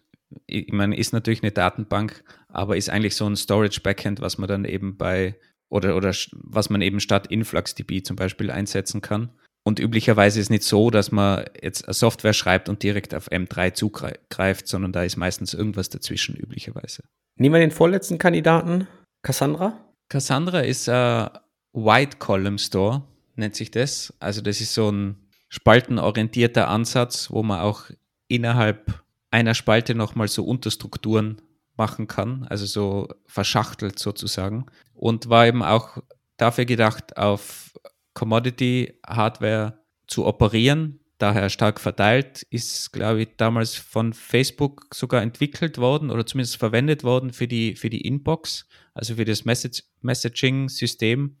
[0.45, 4.47] Ich meine, ist natürlich eine Datenbank, aber ist eigentlich so ein Storage Backend, was man
[4.47, 5.35] dann eben bei
[5.69, 9.29] oder, oder was man eben statt InfluxDB zum Beispiel einsetzen kann.
[9.63, 13.73] Und üblicherweise ist es nicht so, dass man jetzt Software schreibt und direkt auf M3
[13.73, 17.03] zugreift, sondern da ist meistens irgendwas dazwischen üblicherweise.
[17.35, 18.87] Nehmen wir den vorletzten Kandidaten,
[19.23, 19.77] Cassandra.
[20.07, 21.29] Cassandra ist ein
[21.73, 23.03] White Column Store,
[23.35, 24.13] nennt sich das.
[24.21, 25.17] Also das ist so ein
[25.49, 27.85] spaltenorientierter Ansatz, wo man auch
[28.27, 31.41] innerhalb einer Spalte nochmal so Unterstrukturen
[31.75, 34.65] machen kann, also so verschachtelt sozusagen.
[34.93, 35.97] Und war eben auch
[36.37, 37.71] dafür gedacht, auf
[38.13, 46.09] Commodity-Hardware zu operieren, daher stark verteilt, ist, glaube ich, damals von Facebook sogar entwickelt worden
[46.11, 51.37] oder zumindest verwendet worden für die, für die Inbox, also für das Message Messaging-System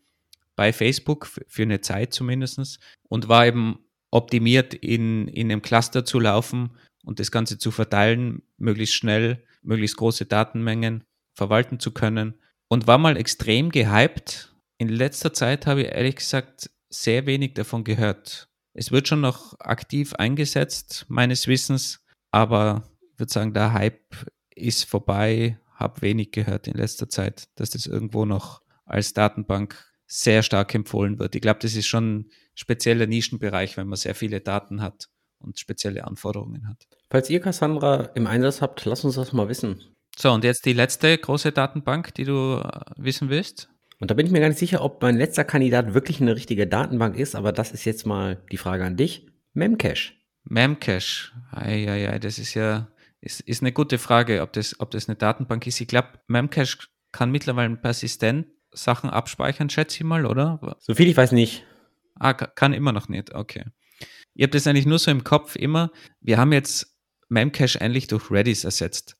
[0.55, 3.79] bei Facebook, für eine Zeit zumindest, und war eben
[4.11, 6.71] optimiert in, in einem Cluster zu laufen
[7.03, 11.03] und das Ganze zu verteilen, möglichst schnell, möglichst große Datenmengen
[11.33, 12.35] verwalten zu können.
[12.69, 14.53] Und war mal extrem gehypt.
[14.77, 18.49] In letzter Zeit habe ich ehrlich gesagt sehr wenig davon gehört.
[18.73, 22.83] Es wird schon noch aktiv eingesetzt, meines Wissens, aber
[23.13, 24.15] ich würde sagen, der Hype
[24.53, 25.59] ist vorbei.
[25.73, 31.19] Habe wenig gehört in letzter Zeit, dass das irgendwo noch als Datenbank sehr stark empfohlen
[31.19, 31.35] wird.
[31.35, 36.05] Ich glaube, das ist schon spezieller Nischenbereich, wenn man sehr viele Daten hat und spezielle
[36.05, 36.87] Anforderungen hat.
[37.09, 39.81] Falls ihr Cassandra im Einsatz habt, lasst uns das mal wissen.
[40.17, 43.69] So, und jetzt die letzte große Datenbank, die du äh, wissen willst.
[43.99, 46.67] Und da bin ich mir gar nicht sicher, ob mein letzter Kandidat wirklich eine richtige
[46.67, 49.27] Datenbank ist, aber das ist jetzt mal die Frage an dich.
[49.53, 50.13] Memcache.
[50.43, 51.31] Memcache.
[51.51, 52.87] Eieiei, das ist ja,
[53.21, 55.79] ist, ist eine gute Frage, ob das, ob das eine Datenbank ist.
[55.81, 60.77] Ich glaube, Memcache kann mittlerweile persistent Sachen abspeichern, schätze ich mal, oder?
[60.79, 61.63] Soviel ich weiß nicht.
[62.19, 63.65] Ah, kann immer noch nicht, okay.
[64.33, 65.91] Ihr habt das eigentlich nur so im Kopf immer.
[66.21, 66.97] Wir haben jetzt
[67.29, 69.17] Memcache eigentlich durch Redis ersetzt.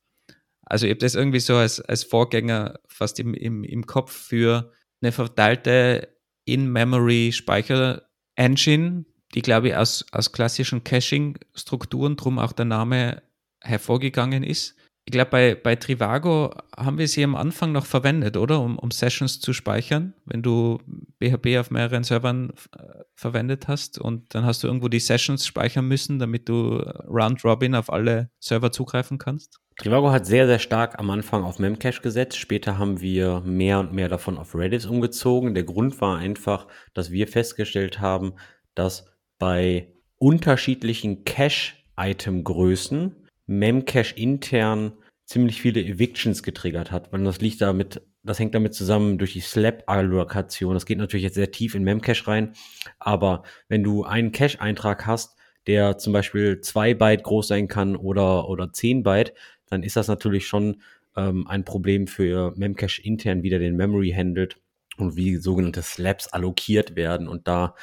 [0.63, 4.71] Also ihr habt das irgendwie so als, als Vorgänger fast im, im, im Kopf für
[5.01, 13.23] eine verteilte In-Memory-Speicher-Engine, die, glaube ich, aus, aus klassischen Caching-Strukturen, drum auch der Name
[13.61, 14.75] hervorgegangen ist.
[15.07, 18.59] Ich glaube, bei, bei Trivago haben wir sie am Anfang noch verwendet, oder?
[18.59, 20.79] Um, um Sessions zu speichern, wenn du
[21.19, 22.83] BHB auf mehreren Servern äh,
[23.15, 27.73] verwendet hast und dann hast du irgendwo die Sessions speichern müssen, damit du Round Robin
[27.73, 29.61] auf alle Server zugreifen kannst.
[29.77, 32.35] Trivago hat sehr, sehr stark am Anfang auf Memcache gesetzt.
[32.35, 35.55] Später haben wir mehr und mehr davon auf Redis umgezogen.
[35.55, 38.33] Der Grund war einfach, dass wir festgestellt haben,
[38.75, 39.05] dass
[39.39, 44.93] bei unterschiedlichen Cache-Item-Größen Memcache intern
[45.25, 49.41] ziemlich viele Evictions getriggert hat, weil das liegt damit, das hängt damit zusammen durch die
[49.41, 50.73] Slap-Allokation.
[50.73, 52.53] Das geht natürlich jetzt sehr tief in Memcache rein,
[52.99, 58.47] aber wenn du einen Cache-Eintrag hast, der zum Beispiel zwei Byte groß sein kann oder,
[58.47, 59.33] oder zehn Byte,
[59.65, 60.81] dann ist das natürlich schon
[61.17, 64.57] ähm, ein Problem für Memcache intern, wie der den Memory handelt
[64.97, 67.75] und wie sogenannte Slaps allokiert werden und da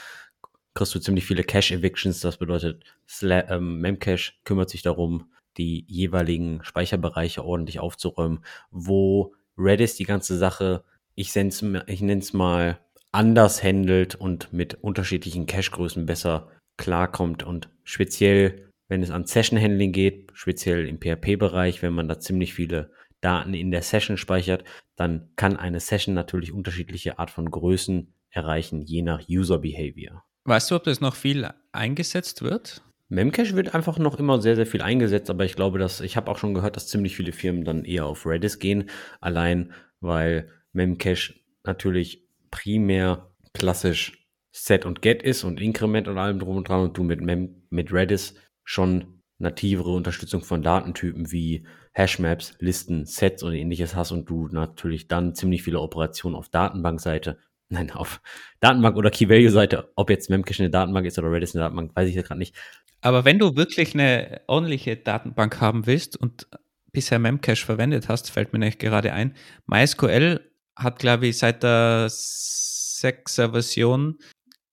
[0.73, 2.21] kriegst du ziemlich viele Cache-Evictions.
[2.21, 9.97] Das bedeutet, Sla ähm, Memcache kümmert sich darum, die jeweiligen Speicherbereiche ordentlich aufzuräumen, wo Redis
[9.97, 10.85] die ganze Sache,
[11.15, 12.79] ich, ich nenne es mal,
[13.13, 20.31] anders handelt und mit unterschiedlichen Cache-Größen besser klarkommt und speziell, wenn es an Session-Handling geht,
[20.35, 22.91] speziell im PHP-Bereich, wenn man da ziemlich viele
[23.21, 24.65] Daten in der Session speichert,
[24.97, 30.25] dann kann eine Session natürlich unterschiedliche Art von Größen erreichen, je nach User Behavior.
[30.45, 32.83] Weißt du, ob das noch viel eingesetzt wird?
[33.09, 36.31] Memcache wird einfach noch immer sehr, sehr viel eingesetzt, aber ich glaube, dass ich habe
[36.31, 38.89] auch schon gehört, dass ziemlich viele Firmen dann eher auf Redis gehen,
[39.21, 41.35] allein weil Memcache
[41.65, 46.97] natürlich primär klassisch Set und Get ist und Increment und allem drum und dran und
[46.97, 53.53] du mit, Mem mit Redis schon nativere Unterstützung von Datentypen wie Hashmaps, Listen, Sets und
[53.53, 57.39] ähnliches hast und du natürlich dann ziemlich viele Operationen auf Datenbankseite
[57.75, 58.21] nein, auf
[58.61, 62.15] Datenbank oder Key-Value-Seite, ob jetzt Memcache eine Datenbank ist oder Redis eine Datenbank, weiß ich
[62.15, 62.55] ja gerade nicht.
[63.01, 66.49] Aber wenn du wirklich eine ordentliche Datenbank haben willst und
[66.93, 69.35] bisher Memcache verwendet hast, fällt mir nicht gerade ein,
[69.67, 70.41] MySQL
[70.77, 74.19] hat, glaube ich, seit der 6er Version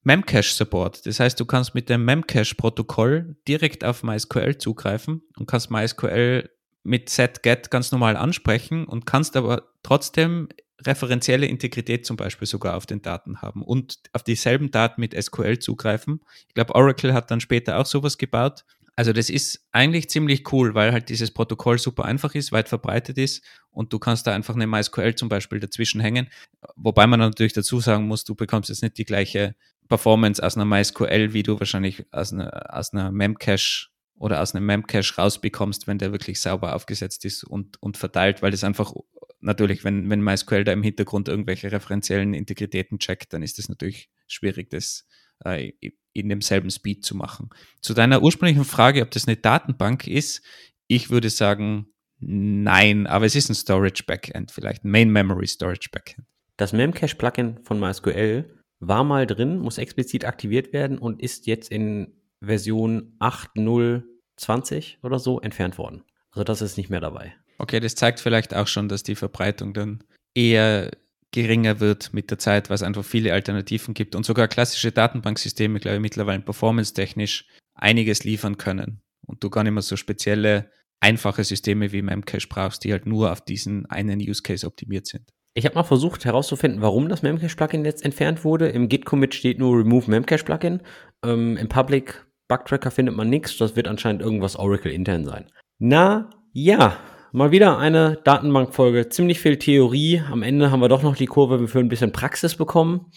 [0.04, 1.06] Memcache-Support.
[1.06, 6.50] Das heißt, du kannst mit dem Memcache-Protokoll direkt auf MySQL zugreifen und kannst MySQL
[6.84, 10.50] mit setGet ganz normal ansprechen und kannst aber trotzdem
[10.86, 15.60] referenzielle Integrität zum Beispiel sogar auf den Daten haben und auf dieselben Daten mit SQL
[15.60, 16.22] zugreifen.
[16.48, 18.66] Ich glaube, Oracle hat dann später auch sowas gebaut.
[18.96, 23.18] Also das ist eigentlich ziemlich cool, weil halt dieses Protokoll super einfach ist, weit verbreitet
[23.18, 26.30] ist und du kannst da einfach eine MySQL zum Beispiel dazwischen hängen.
[26.76, 29.56] Wobei man natürlich dazu sagen muss, du bekommst jetzt nicht die gleiche
[29.88, 34.66] Performance aus einer MySQL, wie du wahrscheinlich aus einer, aus einer Memcache oder aus einem
[34.66, 38.94] Memcache rausbekommst, wenn der wirklich sauber aufgesetzt ist und, und verteilt, weil das einfach
[39.42, 44.10] natürlich, wenn, wenn MySQL da im Hintergrund irgendwelche referenziellen Integritäten checkt, dann ist es natürlich
[44.28, 45.06] schwierig, das
[45.44, 45.72] äh,
[46.14, 47.50] in demselben Speed zu machen.
[47.82, 50.44] Zu deiner ursprünglichen Frage, ob das eine Datenbank ist,
[50.88, 51.88] ich würde sagen,
[52.20, 56.28] nein, aber es ist ein Storage Backend, vielleicht ein Main Memory Storage Backend.
[56.58, 61.72] Das Memcache Plugin von MySQL war mal drin, muss explizit aktiviert werden und ist jetzt
[61.72, 66.04] in Version 8.0.20 oder so entfernt worden.
[66.32, 67.36] Also das ist nicht mehr dabei.
[67.62, 70.04] Okay, das zeigt vielleicht auch schon, dass die Verbreitung dann
[70.34, 70.90] eher
[71.32, 75.80] geringer wird mit der Zeit, weil es einfach viele Alternativen gibt und sogar klassische Datenbanksysteme,
[75.80, 77.46] glaube ich, mittlerweile performance-technisch
[77.76, 82.84] einiges liefern können und du gar nicht mehr so spezielle, einfache Systeme wie Memcache brauchst,
[82.84, 85.30] die halt nur auf diesen einen Use Case optimiert sind.
[85.54, 88.70] Ich habe mal versucht herauszufinden, warum das Memcache-Plugin jetzt entfernt wurde.
[88.70, 90.82] Im Git-Commit steht nur Remove Memcache-Plugin.
[91.24, 93.58] Ähm, Im Public Bug-Tracker findet man nichts.
[93.58, 95.46] Das wird anscheinend irgendwas Oracle intern sein.
[95.78, 96.98] Na ja,
[97.32, 99.10] mal wieder eine Datenbankfolge.
[99.10, 100.22] Ziemlich viel Theorie.
[100.32, 103.12] Am Ende haben wir doch noch die Kurve für ein bisschen Praxis bekommen.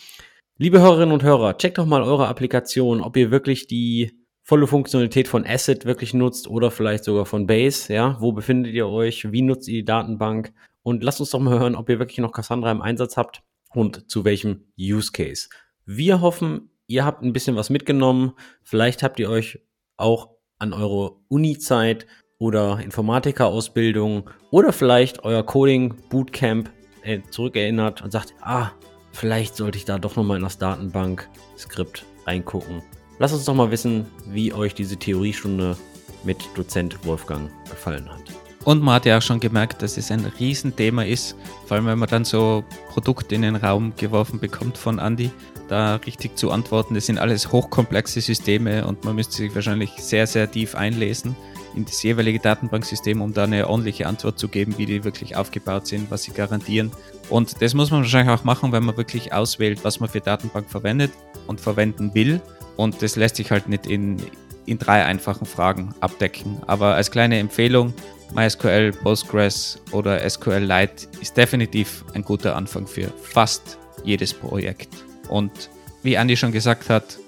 [0.56, 4.12] Liebe Hörerinnen und Hörer, checkt doch mal eure Applikation, ob ihr wirklich die
[4.44, 7.92] volle Funktionalität von Asset wirklich nutzt oder vielleicht sogar von Base.
[7.92, 9.32] Ja, wo befindet ihr euch?
[9.32, 10.52] Wie nutzt ihr die Datenbank?
[10.82, 13.42] Und lasst uns doch mal hören, ob ihr wirklich noch Cassandra im Einsatz habt
[13.72, 15.48] und zu welchem Use Case.
[15.86, 18.34] Wir hoffen, ihr habt ein bisschen was mitgenommen.
[18.62, 19.60] Vielleicht habt ihr euch
[19.96, 22.06] auch an eure Uni-Zeit
[22.39, 26.70] oder Informatikerausbildung oder vielleicht euer Coding Bootcamp
[27.03, 28.70] äh, zurückerinnert und sagt, ah,
[29.12, 32.82] vielleicht sollte ich da doch nochmal in das Datenbank-Skript reingucken.
[33.18, 35.76] Lasst uns doch mal wissen, wie euch diese Theoriestunde
[36.24, 38.22] mit Dozent Wolfgang gefallen hat.
[38.64, 41.99] Und man hat ja auch schon gemerkt, dass es ein Riesenthema ist, vor allem wenn
[41.99, 45.30] man dann so Produkte in den Raum geworfen bekommt von Andy,
[45.68, 46.95] da richtig zu antworten.
[46.95, 51.37] Das sind alles hochkomplexe Systeme und man müsste sich wahrscheinlich sehr, sehr tief einlesen
[51.77, 55.87] in das jeweilige Datenbanksystem, um da eine ordentliche Antwort zu geben, wie die wirklich aufgebaut
[55.87, 56.93] sind, was sie garantieren.
[57.31, 60.70] Und das muss man wahrscheinlich auch machen, wenn man wirklich auswählt, was man für Datenbank
[60.70, 61.12] verwendet
[61.47, 62.41] und verwenden will.
[62.77, 64.22] Und das lässt sich halt nicht in,
[64.66, 66.59] in drei einfachen Fragen abdecken.
[66.66, 67.93] Aber als kleine Empfehlung,
[68.35, 74.89] MySQL, Postgres oder SQLite ist definitiv ein guter Anfang für fast jedes Projekt.
[75.29, 75.70] Und
[76.03, 77.18] wie Andi schon gesagt hat,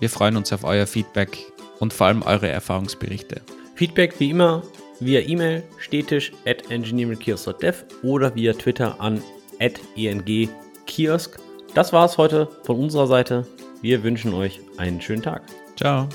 [0.00, 1.38] wir freuen uns auf euer Feedback
[1.78, 3.40] und vor allem eure Erfahrungsberichte.
[3.78, 4.64] Feedback wie immer
[4.98, 9.22] via E-Mail stetisch at engineeringkiosk.dev oder via Twitter an
[9.60, 11.38] at engkiosk.
[11.74, 13.46] Das war es heute von unserer Seite.
[13.80, 15.42] Wir wünschen euch einen schönen Tag.
[15.76, 16.08] Ciao.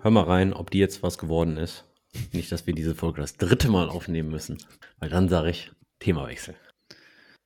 [0.00, 1.84] Hör mal rein, ob die jetzt was geworden ist.
[2.32, 4.58] Nicht, dass wir diese Folge das dritte Mal aufnehmen müssen,
[4.98, 5.70] weil dann sage ich
[6.00, 6.56] Themawechsel.